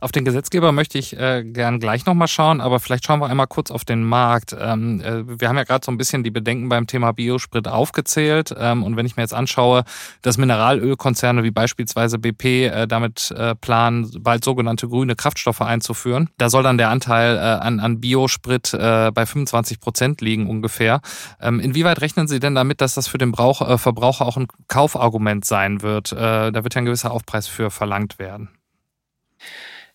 Auf 0.00 0.12
den 0.12 0.24
Gesetzgeber 0.24 0.72
möchte 0.72 0.98
ich 0.98 1.18
äh, 1.18 1.42
gern 1.42 1.80
gleich 1.80 2.06
nochmal 2.06 2.28
schauen, 2.28 2.60
aber 2.60 2.80
vielleicht 2.80 3.06
schauen 3.06 3.20
wir 3.20 3.28
einmal 3.28 3.46
kurz 3.46 3.70
auf 3.70 3.84
den 3.84 4.04
Markt. 4.04 4.54
Ähm, 4.58 5.00
äh, 5.00 5.40
wir 5.40 5.48
haben 5.48 5.56
ja 5.56 5.64
gerade 5.64 5.84
so 5.84 5.90
ein 5.90 5.96
bisschen 5.96 6.22
die 6.22 6.30
Bedenken 6.30 6.68
beim 6.68 6.86
Thema 6.86 7.12
Biosprit 7.12 7.66
aufgezählt. 7.66 8.54
Ähm, 8.58 8.82
und 8.82 8.96
wenn 8.96 9.06
ich 9.06 9.16
mir 9.16 9.22
jetzt 9.22 9.34
anschaue, 9.34 9.84
dass 10.22 10.36
Mineralölkonzerne 10.36 11.42
wie 11.44 11.50
beispielsweise 11.50 12.18
BP 12.18 12.44
äh, 12.44 12.86
damit 12.86 13.30
äh, 13.36 13.54
planen, 13.54 14.10
bald 14.20 14.44
sogenannte 14.44 14.86
grüne 14.86 15.16
Kraftstoffe 15.16 15.62
einzuführen, 15.62 16.28
da 16.36 16.50
soll 16.50 16.62
dann 16.62 16.78
der 16.78 16.90
Anteil 16.90 17.36
äh, 17.36 17.40
an, 17.40 17.80
an 17.80 18.00
Biosprit 18.00 18.74
äh, 18.74 19.10
bei 19.12 19.24
25 19.24 19.80
Prozent 19.80 20.20
liegen 20.20 20.48
ungefähr. 20.48 21.00
Ähm, 21.40 21.58
inwieweit 21.58 22.02
rechnen 22.02 22.28
Sie 22.28 22.38
denn 22.38 22.54
damit, 22.54 22.82
dass 22.82 22.94
das 22.94 23.08
für 23.08 23.18
den 23.18 23.32
Brauch, 23.32 23.66
äh, 23.66 23.78
Verbraucher 24.06 24.26
auch 24.26 24.36
ein 24.36 24.48
Kaufargument 24.68 25.44
sein 25.44 25.82
wird? 25.82 26.12
Äh, 26.12 26.52
da 26.52 26.64
wird 26.64 26.74
ja 26.74 26.80
ein 26.80 26.84
gewisser 26.84 27.10
Aufpreis 27.10 27.48
für 27.48 27.70
verlangt 27.70 28.18
werden. 28.18 28.50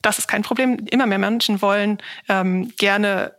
Das 0.02 0.19
ist 0.19 0.28
kein 0.28 0.41
Problem. 0.41 0.86
Immer 0.89 1.06
mehr 1.06 1.19
Menschen 1.19 1.62
wollen 1.62 2.00
ähm, 2.28 2.74
gerne 2.78 3.36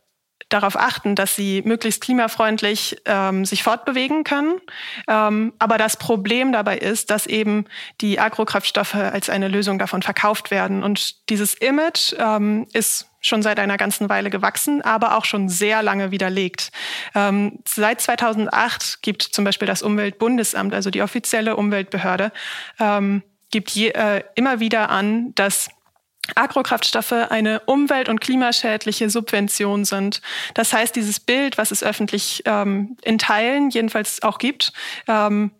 darauf 0.53 0.77
achten, 0.77 1.15
dass 1.15 1.37
sie 1.37 1.63
möglichst 1.65 2.03
klimafreundlich 2.03 2.97
ähm, 3.05 3.45
sich 3.45 3.63
fortbewegen 3.63 4.25
können. 4.25 4.61
Ähm, 5.09 5.53
aber 5.59 5.79
das 5.79 5.97
Problem 5.97 6.53
dabei 6.53 6.79
ist, 6.79 7.11
dass 7.11 7.27
eben 7.27 7.67
die 8.01 8.19
Agrokraftstoffe 8.19 8.95
als 8.95 9.31
eine 9.31 9.49
Lösung 9.49 9.79
davon 9.79 10.03
verkauft 10.03 10.51
werden. 10.51 10.83
Und 10.83 11.29
dieses 11.31 11.55
Image 11.55 12.15
ähm, 12.19 12.67
ist 12.73 13.09
schon 13.21 13.43
seit 13.43 13.59
einer 13.59 13.77
ganzen 13.77 14.09
Weile 14.09 14.31
gewachsen, 14.31 14.83
aber 14.83 15.17
auch 15.17 15.25
schon 15.25 15.49
sehr 15.49 15.83
lange 15.83 16.11
widerlegt. 16.11 16.73
Ähm, 17.15 17.61
seit 17.67 18.01
2008 18.01 19.03
gibt 19.03 19.23
zum 19.23 19.45
Beispiel 19.45 19.67
das 19.67 19.83
Umweltbundesamt, 19.83 20.75
also 20.75 20.91
die 20.91 21.03
offizielle 21.03 21.57
Umweltbehörde, 21.57 22.33
ähm, 22.81 23.23
gibt 23.51 23.71
je, 23.71 23.91
äh, 23.91 24.25
immer 24.35 24.61
wieder 24.61 24.91
an, 24.91 25.35
dass 25.35 25.69
Agrokraftstoffe 26.35 27.13
eine 27.13 27.61
umwelt- 27.61 28.09
und 28.09 28.21
klimaschädliche 28.21 29.11
Subvention 29.11 29.85
sind. 29.85 30.23
Das 30.55 30.73
heißt, 30.73 30.95
dieses 30.95 31.21
Bild, 31.21 31.59
was 31.59 31.71
es 31.71 31.83
öffentlich 31.83 32.43
ähm, 32.47 32.97
in 33.03 33.19
Teilen 33.19 33.71
jedenfalls 33.71 34.23
auch 34.23 34.39
gibt, 34.39 34.73
ähm, 35.09 35.51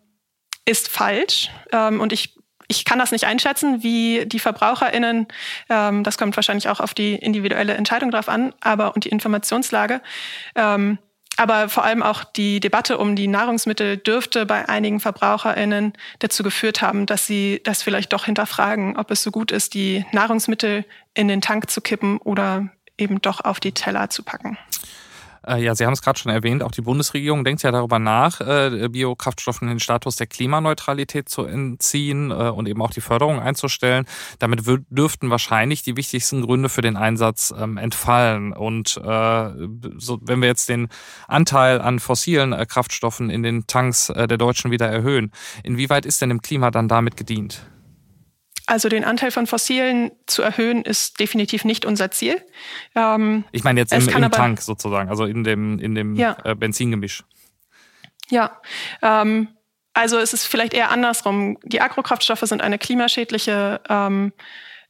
ist 0.65 0.87
falsch. 0.87 1.49
Ähm, 1.71 1.99
und 1.99 2.13
ich 2.13 2.35
ich 2.67 2.85
kann 2.85 2.97
das 2.97 3.11
nicht 3.11 3.25
einschätzen, 3.25 3.83
wie 3.83 4.25
die 4.25 4.39
VerbraucherInnen, 4.39 5.27
ähm, 5.69 6.03
das 6.03 6.17
kommt 6.17 6.35
wahrscheinlich 6.35 6.69
auch 6.69 6.79
auf 6.79 6.93
die 6.93 7.15
individuelle 7.15 7.73
Entscheidung 7.73 8.09
drauf 8.09 8.29
an, 8.29 8.53
aber 8.61 8.95
und 8.95 9.05
die 9.05 9.09
Informationslage, 9.09 10.01
ähm, 10.55 10.97
aber 11.37 11.69
vor 11.69 11.83
allem 11.83 12.03
auch 12.03 12.23
die 12.23 12.59
Debatte 12.59 12.97
um 12.97 13.15
die 13.15 13.27
Nahrungsmittel 13.27 13.97
dürfte 13.97 14.45
bei 14.45 14.69
einigen 14.69 14.99
VerbraucherInnen 14.99 15.93
dazu 16.19 16.43
geführt 16.43 16.81
haben, 16.81 17.05
dass 17.05 17.25
sie 17.25 17.61
das 17.63 17.81
vielleicht 17.81 18.13
doch 18.13 18.25
hinterfragen, 18.25 18.97
ob 18.97 19.11
es 19.11 19.23
so 19.23 19.31
gut 19.31 19.51
ist, 19.51 19.73
die 19.73 20.05
Nahrungsmittel 20.11 20.85
in 21.13 21.27
den 21.27 21.41
Tank 21.41 21.69
zu 21.69 21.81
kippen 21.81 22.17
oder 22.19 22.69
eben 22.97 23.21
doch 23.21 23.41
auf 23.41 23.59
die 23.59 23.71
Teller 23.71 24.09
zu 24.09 24.23
packen. 24.23 24.57
Äh, 25.45 25.63
ja, 25.63 25.75
Sie 25.75 25.85
haben 25.85 25.93
es 25.93 26.01
gerade 26.01 26.19
schon 26.19 26.31
erwähnt, 26.31 26.63
auch 26.63 26.71
die 26.71 26.81
Bundesregierung 26.81 27.43
denkt 27.43 27.63
ja 27.63 27.71
darüber 27.71 27.99
nach, 27.99 28.41
äh, 28.41 28.87
Biokraftstoffen 28.89 29.67
den 29.67 29.79
Status 29.79 30.15
der 30.15 30.27
Klimaneutralität 30.27 31.29
zu 31.29 31.43
entziehen 31.45 32.31
äh, 32.31 32.33
und 32.33 32.67
eben 32.67 32.81
auch 32.81 32.91
die 32.91 33.01
Förderung 33.01 33.39
einzustellen. 33.39 34.05
Damit 34.39 34.61
dürften 34.89 35.29
wahrscheinlich 35.29 35.83
die 35.83 35.97
wichtigsten 35.97 36.41
Gründe 36.41 36.69
für 36.69 36.81
den 36.81 36.97
Einsatz 36.97 37.53
ähm, 37.57 37.77
entfallen. 37.77 38.53
Und 38.53 38.93
so, 38.93 40.19
wenn 40.21 40.41
wir 40.41 40.47
jetzt 40.47 40.69
den 40.69 40.87
Anteil 41.27 41.81
an 41.81 41.99
fossilen 41.99 42.55
Kraftstoffen 42.67 43.29
in 43.29 43.43
den 43.43 43.67
Tanks 43.67 44.07
der 44.07 44.37
Deutschen 44.37 44.71
wieder 44.71 44.87
erhöhen, 44.87 45.31
inwieweit 45.63 46.05
ist 46.05 46.21
denn 46.21 46.29
dem 46.29 46.41
Klima 46.41 46.71
dann 46.71 46.87
damit 46.87 47.17
gedient? 47.17 47.61
Also 48.65 48.87
den 48.87 49.03
Anteil 49.03 49.31
von 49.31 49.45
Fossilen 49.45 50.11
zu 50.25 50.41
erhöhen, 50.41 50.83
ist 50.83 51.19
definitiv 51.19 51.65
nicht 51.65 51.85
unser 51.85 52.11
Ziel. 52.11 52.41
Ähm, 52.95 53.43
ich 53.51 53.63
meine 53.63 53.81
jetzt 53.81 53.91
im, 53.91 54.07
im 54.07 54.31
Tank 54.31 54.61
sozusagen, 54.61 55.09
also 55.09 55.25
in 55.25 55.43
dem, 55.43 55.79
in 55.79 55.95
dem 55.95 56.15
ja. 56.15 56.37
äh, 56.43 56.55
Benzingemisch. 56.55 57.23
Ja, 58.29 58.61
ähm, 59.01 59.49
also 59.93 60.17
es 60.17 60.33
ist 60.33 60.45
vielleicht 60.45 60.73
eher 60.73 60.91
andersrum. 60.91 61.57
Die 61.63 61.81
Agrokraftstoffe 61.81 62.41
sind 62.41 62.61
eine 62.61 62.77
klimaschädliche 62.77 63.81
ähm, 63.89 64.31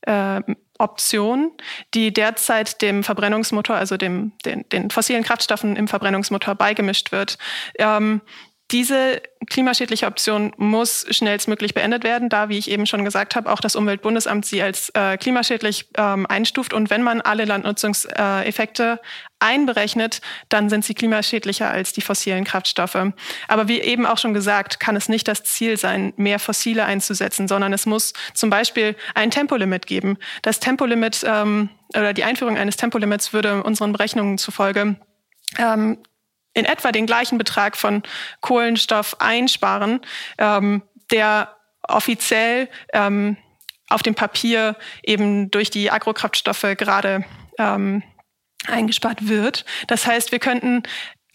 äh, 0.01 0.41
Option, 0.77 1.51
die 1.93 2.13
derzeit 2.13 2.81
dem 2.81 3.03
Verbrennungsmotor, 3.03 3.75
also 3.75 3.97
dem, 3.97 4.33
den, 4.45 4.67
den 4.69 4.89
fossilen 4.91 5.23
Kraftstoffen 5.23 5.75
im 5.75 5.88
Verbrennungsmotor 5.88 6.55
beigemischt 6.55 7.12
wird. 7.12 7.38
Ähm, 7.77 8.21
diese 8.73 9.21
klimaschädliche 9.49 10.07
Option 10.07 10.51
muss 10.57 11.05
schnellstmöglich 11.12 11.75
beendet 11.75 12.03
werden, 12.03 12.27
da, 12.27 12.49
wie 12.49 12.57
ich 12.57 12.71
eben 12.71 12.88
schon 12.88 13.05
gesagt 13.05 13.36
habe, 13.36 13.51
auch 13.51 13.59
das 13.59 13.75
Umweltbundesamt 13.75 14.45
sie 14.45 14.63
als 14.63 14.89
äh, 14.95 15.15
klimaschädlich 15.17 15.89
ähm, 15.95 16.25
einstuft. 16.25 16.73
Und 16.73 16.89
wenn 16.89 17.03
man 17.03 17.21
alle 17.21 17.45
Landnutzungseffekte 17.45 18.99
einberechnet, 19.39 20.21
dann 20.49 20.69
sind 20.69 20.86
sie 20.86 20.95
klimaschädlicher 20.95 21.69
als 21.69 21.93
die 21.93 22.01
fossilen 22.01 22.45
Kraftstoffe. 22.45 22.97
Aber 23.47 23.67
wie 23.67 23.79
eben 23.79 24.07
auch 24.07 24.17
schon 24.17 24.33
gesagt, 24.33 24.79
kann 24.79 24.95
es 24.95 25.07
nicht 25.07 25.27
das 25.27 25.43
Ziel 25.43 25.77
sein, 25.77 26.13
mehr 26.17 26.39
Fossile 26.39 26.86
einzusetzen, 26.86 27.47
sondern 27.47 27.73
es 27.73 27.86
muss 27.86 28.13
zum 28.33 28.49
Beispiel 28.49 28.95
ein 29.13 29.29
Tempolimit 29.29 29.86
geben. 29.86 30.17
Das 30.41 30.59
Tempolimit 30.59 31.23
ähm, 31.27 31.69
oder 31.95 32.13
die 32.13 32.23
Einführung 32.23 32.57
eines 32.57 32.77
Tempolimits 32.77 33.33
würde 33.33 33.62
unseren 33.62 33.91
Berechnungen 33.91 34.39
zufolge 34.39 34.95
ähm, 35.59 35.99
in 36.54 36.66
etwa 36.66 36.92
den 36.92 37.06
gleichen 37.06 37.38
Betrag 37.38 37.78
von 37.78 38.04
Kohlenstoff 38.42 39.20
einsparen, 39.20 40.02
ähm, 40.38 40.84
der 41.12 41.56
offiziell 41.84 42.70
ähm, 42.94 43.38
auf 43.89 44.04
dem 44.04 44.16
Papier 44.16 44.76
eben 45.04 45.52
durch 45.52 45.70
die 45.70 45.92
Agrokraftstoffe 45.92 46.76
gerade 46.78 47.26
ähm, 47.58 48.04
eingespart 48.68 49.28
wird. 49.28 49.66
Das 49.88 50.08
heißt, 50.08 50.32
wir 50.32 50.39
könnten 50.39 50.84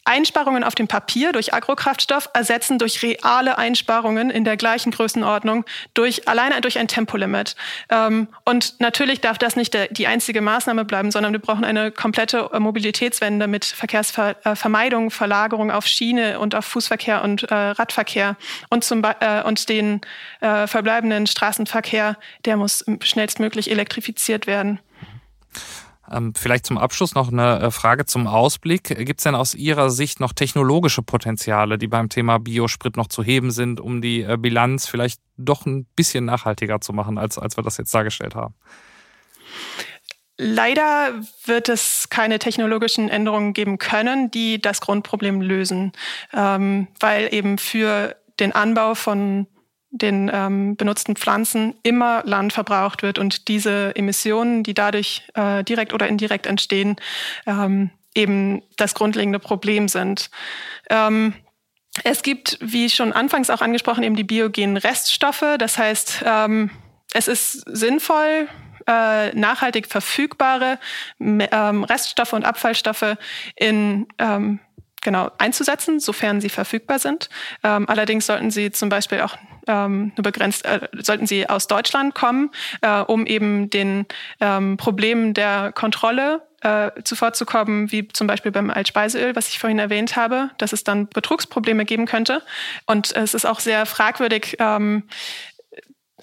Einsparungen 0.08 0.64
auf 0.64 0.74
dem 0.74 0.88
Papier 0.88 1.32
durch 1.32 1.52
Agrokraftstoff 1.52 2.30
ersetzen 2.32 2.78
durch 2.78 3.02
reale 3.02 3.58
Einsparungen 3.58 4.30
in 4.30 4.44
der 4.44 4.56
gleichen 4.56 4.90
Größenordnung 4.90 5.64
durch 5.94 6.26
alleine 6.26 6.60
durch 6.60 6.78
ein 6.78 6.88
Tempolimit. 6.88 7.54
Ähm, 7.90 8.28
und 8.44 8.80
natürlich 8.80 9.20
darf 9.20 9.38
das 9.38 9.54
nicht 9.54 9.76
die 9.90 10.06
einzige 10.06 10.40
Maßnahme 10.40 10.84
bleiben, 10.84 11.10
sondern 11.10 11.32
wir 11.32 11.40
brauchen 11.40 11.64
eine 11.64 11.90
komplette 11.90 12.50
äh, 12.52 12.58
Mobilitätswende 12.58 13.46
mit 13.46 13.64
Verkehrsvermeidung, 13.64 15.10
Verlagerung 15.10 15.70
auf 15.70 15.86
Schiene 15.86 16.40
und 16.40 16.54
auf 16.54 16.64
Fußverkehr 16.64 17.22
und 17.22 17.44
äh, 17.44 17.54
Radverkehr 17.54 18.36
und 18.70 18.84
zum 18.84 19.02
äh, 19.04 19.42
und 19.42 19.68
den 19.68 20.00
äh, 20.40 20.66
verbleibenden 20.66 21.26
Straßenverkehr, 21.26 22.16
der 22.44 22.56
muss 22.56 22.84
schnellstmöglich 23.02 23.70
elektrifiziert 23.70 24.46
werden. 24.46 24.80
Ähm, 26.10 26.32
vielleicht 26.34 26.66
zum 26.66 26.78
Abschluss 26.78 27.14
noch 27.14 27.30
eine 27.30 27.60
äh, 27.60 27.70
Frage 27.70 28.06
zum 28.06 28.26
Ausblick. 28.26 28.84
Gibt 28.84 29.20
es 29.20 29.24
denn 29.24 29.34
aus 29.34 29.54
Ihrer 29.54 29.90
Sicht 29.90 30.20
noch 30.20 30.32
technologische 30.32 31.02
Potenziale, 31.02 31.78
die 31.78 31.88
beim 31.88 32.08
Thema 32.08 32.38
Biosprit 32.38 32.96
noch 32.96 33.08
zu 33.08 33.22
heben 33.22 33.50
sind, 33.50 33.80
um 33.80 34.00
die 34.00 34.22
äh, 34.22 34.36
Bilanz 34.38 34.86
vielleicht 34.86 35.20
doch 35.36 35.66
ein 35.66 35.86
bisschen 35.96 36.24
nachhaltiger 36.24 36.80
zu 36.80 36.92
machen, 36.92 37.18
als, 37.18 37.38
als 37.38 37.56
wir 37.56 37.64
das 37.64 37.76
jetzt 37.76 37.94
dargestellt 37.94 38.34
haben? 38.34 38.54
Leider 40.40 41.14
wird 41.46 41.68
es 41.68 42.08
keine 42.10 42.38
technologischen 42.38 43.08
Änderungen 43.08 43.54
geben 43.54 43.78
können, 43.78 44.30
die 44.30 44.60
das 44.60 44.80
Grundproblem 44.80 45.40
lösen, 45.42 45.92
ähm, 46.32 46.86
weil 47.00 47.34
eben 47.34 47.58
für 47.58 48.14
den 48.38 48.52
Anbau 48.52 48.94
von 48.94 49.48
den 49.90 50.30
ähm, 50.32 50.76
benutzten 50.76 51.16
Pflanzen 51.16 51.74
immer 51.82 52.22
Land 52.24 52.52
verbraucht 52.52 53.02
wird 53.02 53.18
und 53.18 53.48
diese 53.48 53.94
Emissionen, 53.96 54.62
die 54.62 54.74
dadurch 54.74 55.22
äh, 55.34 55.64
direkt 55.64 55.92
oder 55.92 56.08
indirekt 56.08 56.46
entstehen, 56.46 56.96
ähm, 57.46 57.90
eben 58.14 58.62
das 58.76 58.94
grundlegende 58.94 59.38
Problem 59.38 59.88
sind. 59.88 60.30
Ähm, 60.90 61.34
es 62.04 62.22
gibt, 62.22 62.58
wie 62.60 62.90
schon 62.90 63.12
anfangs 63.12 63.50
auch 63.50 63.62
angesprochen, 63.62 64.04
eben 64.04 64.16
die 64.16 64.24
biogenen 64.24 64.76
Reststoffe. 64.76 65.44
Das 65.58 65.78
heißt, 65.78 66.22
ähm, 66.24 66.70
es 67.12 67.28
ist 67.28 67.64
sinnvoll, 67.66 68.48
äh, 68.86 69.34
nachhaltig 69.34 69.86
verfügbare 69.86 70.78
ähm, 71.20 71.84
Reststoffe 71.84 72.32
und 72.32 72.44
Abfallstoffe 72.44 73.16
in 73.56 74.06
ähm, 74.18 74.60
genau 75.02 75.30
einzusetzen, 75.38 76.00
sofern 76.00 76.40
sie 76.40 76.48
verfügbar 76.48 76.98
sind. 76.98 77.28
Ähm, 77.62 77.88
allerdings 77.88 78.26
sollten 78.26 78.50
sie 78.50 78.70
zum 78.70 78.88
Beispiel 78.88 79.20
auch 79.20 79.36
ähm, 79.68 80.12
nur 80.16 80.22
begrenzt, 80.22 80.64
äh, 80.64 80.88
sollten 80.98 81.26
sie 81.26 81.48
aus 81.48 81.66
Deutschland 81.66 82.14
kommen, 82.14 82.50
äh, 82.80 83.00
um 83.00 83.26
eben 83.26 83.70
den 83.70 84.06
ähm, 84.40 84.76
Problemen 84.76 85.34
der 85.34 85.72
Kontrolle 85.72 86.42
äh, 86.62 86.90
zuvorzukommen, 87.04 87.92
wie 87.92 88.08
zum 88.08 88.26
Beispiel 88.26 88.50
beim 88.50 88.70
Altspeiseöl, 88.70 89.36
was 89.36 89.48
ich 89.48 89.58
vorhin 89.58 89.78
erwähnt 89.78 90.16
habe, 90.16 90.50
dass 90.58 90.72
es 90.72 90.82
dann 90.82 91.08
Betrugsprobleme 91.08 91.84
geben 91.84 92.06
könnte. 92.06 92.42
Und 92.86 93.14
es 93.14 93.34
ist 93.34 93.44
auch 93.44 93.60
sehr 93.60 93.86
fragwürdig, 93.86 94.56
ähm, 94.58 95.04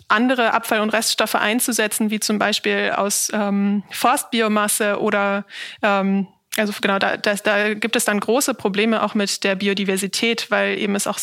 andere 0.07 0.53
Abfall- 0.53 0.81
und 0.81 0.91
Reststoffe 0.91 1.35
einzusetzen, 1.35 2.11
wie 2.11 2.19
zum 2.19 2.37
Beispiel 2.37 2.93
aus 2.95 3.31
ähm, 3.33 3.83
Forstbiomasse 3.91 4.99
oder 4.99 5.45
ähm, 5.81 6.27
also 6.57 6.73
genau, 6.79 6.99
da, 6.99 7.17
da, 7.17 7.35
da 7.35 7.73
gibt 7.73 7.95
es 7.95 8.05
dann 8.05 8.19
große 8.19 8.53
Probleme 8.53 9.03
auch 9.03 9.13
mit 9.13 9.43
der 9.43 9.55
Biodiversität, 9.55 10.51
weil 10.51 10.77
eben 10.77 10.95
es 10.95 11.07
auch 11.07 11.19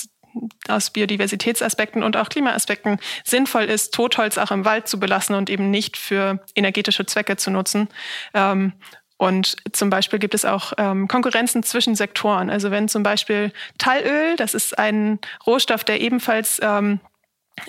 aus 0.69 0.91
Biodiversitätsaspekten 0.91 2.03
und 2.03 2.17
auch 2.17 2.29
Klimaaspekten 2.29 2.99
sinnvoll 3.25 3.65
ist, 3.65 3.95
Totholz 3.95 4.39
auch 4.39 4.51
im 4.51 4.65
Wald 4.65 4.89
zu 4.89 4.99
belassen 4.99 5.35
und 5.35 5.51
eben 5.51 5.71
nicht 5.71 5.97
für 5.97 6.45
energetische 6.55 7.07
Zwecke 7.07 7.37
zu 7.37 7.51
nutzen. 7.51 7.89
Ähm, 8.35 8.73
und 9.17 9.57
zum 9.73 9.89
Beispiel 9.89 10.19
gibt 10.19 10.35
es 10.35 10.45
auch 10.45 10.73
ähm, 10.79 11.07
Konkurrenzen 11.07 11.63
zwischen 11.63 11.95
Sektoren. 11.95 12.51
Also 12.51 12.73
wenn 12.73 12.89
zum 12.89 13.05
Beispiel 13.05 13.53
Tallöl, 13.79 14.35
das 14.37 14.53
ist 14.53 14.77
ein 14.79 15.21
Rohstoff, 15.47 15.85
der 15.85 16.01
ebenfalls 16.01 16.59
ähm, 16.61 16.99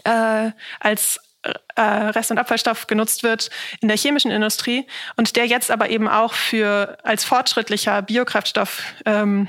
äh, 0.03 0.49
als 0.79 1.19
äh, 1.75 1.81
Rest- 1.81 2.31
und 2.31 2.39
Abfallstoff 2.39 2.87
genutzt 2.87 3.21
wird 3.21 3.49
in 3.81 3.87
der 3.87 3.97
chemischen 3.97 4.31
Industrie 4.31 4.87
und 5.15 5.35
der 5.35 5.45
jetzt 5.45 5.69
aber 5.69 5.89
eben 5.89 6.07
auch 6.07 6.33
für 6.33 6.97
als 7.03 7.23
fortschrittlicher 7.23 8.01
Biokraftstoff 8.01 8.83
ähm, 9.05 9.47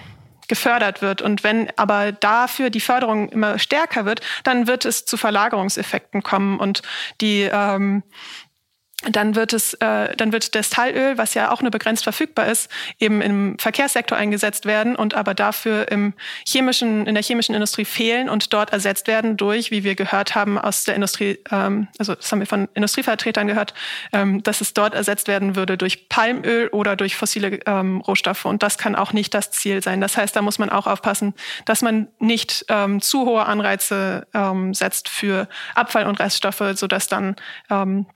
gefördert 0.48 1.02
wird. 1.02 1.22
Und 1.22 1.44
wenn 1.44 1.70
aber 1.76 2.12
dafür 2.12 2.70
die 2.70 2.80
Förderung 2.80 3.28
immer 3.28 3.58
stärker 3.58 4.04
wird, 4.04 4.20
dann 4.44 4.66
wird 4.66 4.84
es 4.84 5.04
zu 5.04 5.16
Verlagerungseffekten 5.16 6.22
kommen 6.22 6.58
und 6.58 6.82
die 7.20 7.48
ähm, 7.50 8.02
dann 9.10 9.34
wird 9.34 9.52
es, 9.52 9.74
äh, 9.74 10.14
dann 10.16 10.32
wird 10.32 10.54
das 10.54 10.70
Tallöl, 10.70 11.18
was 11.18 11.34
ja 11.34 11.50
auch 11.50 11.62
nur 11.62 11.70
begrenzt 11.70 12.04
verfügbar 12.04 12.46
ist, 12.46 12.70
eben 12.98 13.20
im 13.20 13.58
Verkehrssektor 13.58 14.16
eingesetzt 14.16 14.66
werden 14.66 14.96
und 14.96 15.14
aber 15.14 15.34
dafür 15.34 15.90
im 15.90 16.14
chemischen, 16.46 17.06
in 17.06 17.14
der 17.14 17.22
chemischen 17.22 17.54
Industrie 17.54 17.84
fehlen 17.84 18.28
und 18.28 18.52
dort 18.52 18.72
ersetzt 18.72 19.06
werden 19.06 19.36
durch, 19.36 19.70
wie 19.70 19.84
wir 19.84 19.94
gehört 19.94 20.34
haben 20.34 20.58
aus 20.58 20.84
der 20.84 20.94
Industrie, 20.94 21.38
ähm, 21.50 21.88
also 21.98 22.14
das 22.14 22.30
haben 22.32 22.40
wir 22.40 22.46
von 22.46 22.68
Industrievertretern 22.74 23.46
gehört, 23.46 23.74
ähm, 24.12 24.42
dass 24.42 24.60
es 24.60 24.74
dort 24.74 24.94
ersetzt 24.94 25.28
werden 25.28 25.56
würde 25.56 25.76
durch 25.76 26.08
Palmöl 26.08 26.68
oder 26.68 26.96
durch 26.96 27.16
fossile 27.16 27.60
ähm, 27.66 28.00
Rohstoffe 28.00 28.44
und 28.44 28.62
das 28.62 28.78
kann 28.78 28.94
auch 28.94 29.12
nicht 29.12 29.34
das 29.34 29.50
Ziel 29.50 29.82
sein. 29.82 30.00
Das 30.00 30.16
heißt, 30.16 30.34
da 30.34 30.42
muss 30.42 30.58
man 30.58 30.70
auch 30.70 30.86
aufpassen, 30.86 31.34
dass 31.64 31.82
man 31.82 32.08
nicht 32.18 32.64
ähm, 32.68 33.00
zu 33.00 33.26
hohe 33.26 33.44
Anreize 33.46 34.26
ähm, 34.34 34.74
setzt 34.74 35.08
für 35.08 35.48
Abfall 35.74 36.06
und 36.06 36.20
Reststoffe, 36.20 36.62
sodass 36.74 37.08
dann 37.08 37.36
ähm, 37.70 38.06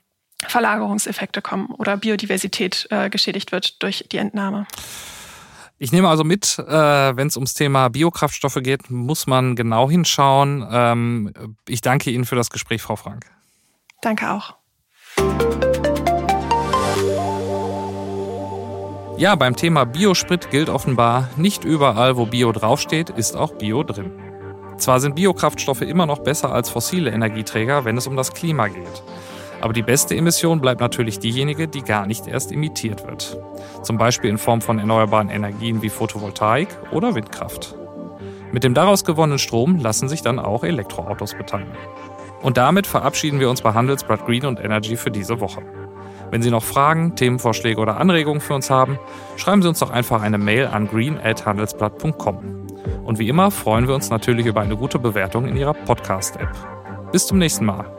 Verlagerungseffekte 0.47 1.41
kommen 1.41 1.67
oder 1.67 1.97
Biodiversität 1.97 2.87
äh, 2.89 3.09
geschädigt 3.09 3.51
wird 3.51 3.81
durch 3.83 4.05
die 4.11 4.17
Entnahme. 4.17 4.65
Ich 5.81 5.93
nehme 5.93 6.09
also 6.09 6.25
mit, 6.25 6.59
äh, 6.59 7.15
wenn 7.15 7.27
es 7.27 7.37
ums 7.37 7.53
Thema 7.53 7.87
Biokraftstoffe 7.87 8.59
geht, 8.61 8.89
muss 8.89 9.27
man 9.27 9.55
genau 9.55 9.89
hinschauen. 9.89 10.67
Ähm, 10.69 11.33
ich 11.67 11.79
danke 11.81 12.11
Ihnen 12.11 12.25
für 12.25 12.35
das 12.35 12.49
Gespräch, 12.49 12.81
Frau 12.81 12.97
Frank. 12.97 13.25
Danke 14.01 14.29
auch. 14.29 14.55
Ja, 19.17 19.35
beim 19.35 19.55
Thema 19.55 19.85
Biosprit 19.85 20.49
gilt 20.49 20.69
offenbar, 20.69 21.29
nicht 21.35 21.65
überall, 21.65 22.15
wo 22.15 22.25
Bio 22.25 22.53
draufsteht, 22.53 23.09
ist 23.09 23.35
auch 23.35 23.53
Bio 23.53 23.83
drin. 23.83 24.11
Zwar 24.77 25.01
sind 25.01 25.15
Biokraftstoffe 25.15 25.81
immer 25.81 26.05
noch 26.05 26.19
besser 26.19 26.53
als 26.53 26.69
fossile 26.69 27.11
Energieträger, 27.11 27.83
wenn 27.83 27.97
es 27.97 28.07
um 28.07 28.15
das 28.15 28.33
Klima 28.33 28.67
geht. 28.67 29.03
Aber 29.61 29.73
die 29.73 29.81
beste 29.81 30.15
Emission 30.15 30.61
bleibt 30.61 30.79
natürlich 30.79 31.19
diejenige, 31.19 31.67
die 31.67 31.81
gar 31.81 32.05
nicht 32.05 32.27
erst 32.27 32.51
emittiert 32.51 33.05
wird. 33.05 33.37
Zum 33.83 33.97
Beispiel 33.97 34.29
in 34.29 34.37
Form 34.37 34.61
von 34.61 34.79
erneuerbaren 34.79 35.29
Energien 35.29 35.81
wie 35.81 35.89
Photovoltaik 35.89 36.69
oder 36.91 37.15
Windkraft. 37.15 37.75
Mit 38.51 38.63
dem 38.63 38.73
daraus 38.73 39.03
gewonnenen 39.03 39.39
Strom 39.39 39.77
lassen 39.77 40.09
sich 40.09 40.21
dann 40.21 40.39
auch 40.39 40.63
Elektroautos 40.63 41.35
betanken. 41.35 41.77
Und 42.41 42.57
damit 42.57 42.87
verabschieden 42.87 43.39
wir 43.39 43.49
uns 43.49 43.61
bei 43.61 43.73
Handelsblatt 43.73 44.25
Green 44.25 44.45
und 44.45 44.59
Energy 44.59 44.95
für 44.95 45.11
diese 45.11 45.39
Woche. 45.39 45.61
Wenn 46.31 46.41
Sie 46.41 46.51
noch 46.51 46.63
Fragen, 46.63 47.15
Themenvorschläge 47.15 47.81
oder 47.81 47.97
Anregungen 47.97 48.39
für 48.39 48.53
uns 48.53 48.69
haben, 48.69 48.99
schreiben 49.35 49.61
Sie 49.61 49.67
uns 49.67 49.79
doch 49.79 49.89
einfach 49.89 50.21
eine 50.21 50.37
Mail 50.37 50.67
an 50.67 50.87
green@handelsblatt.com. 50.87 52.67
Und 53.03 53.19
wie 53.19 53.27
immer 53.27 53.51
freuen 53.51 53.87
wir 53.87 53.95
uns 53.95 54.09
natürlich 54.09 54.45
über 54.45 54.61
eine 54.61 54.77
gute 54.77 54.99
Bewertung 54.99 55.45
in 55.45 55.57
Ihrer 55.57 55.73
Podcast-App. 55.73 56.55
Bis 57.11 57.27
zum 57.27 57.39
nächsten 57.39 57.65
Mal. 57.65 57.98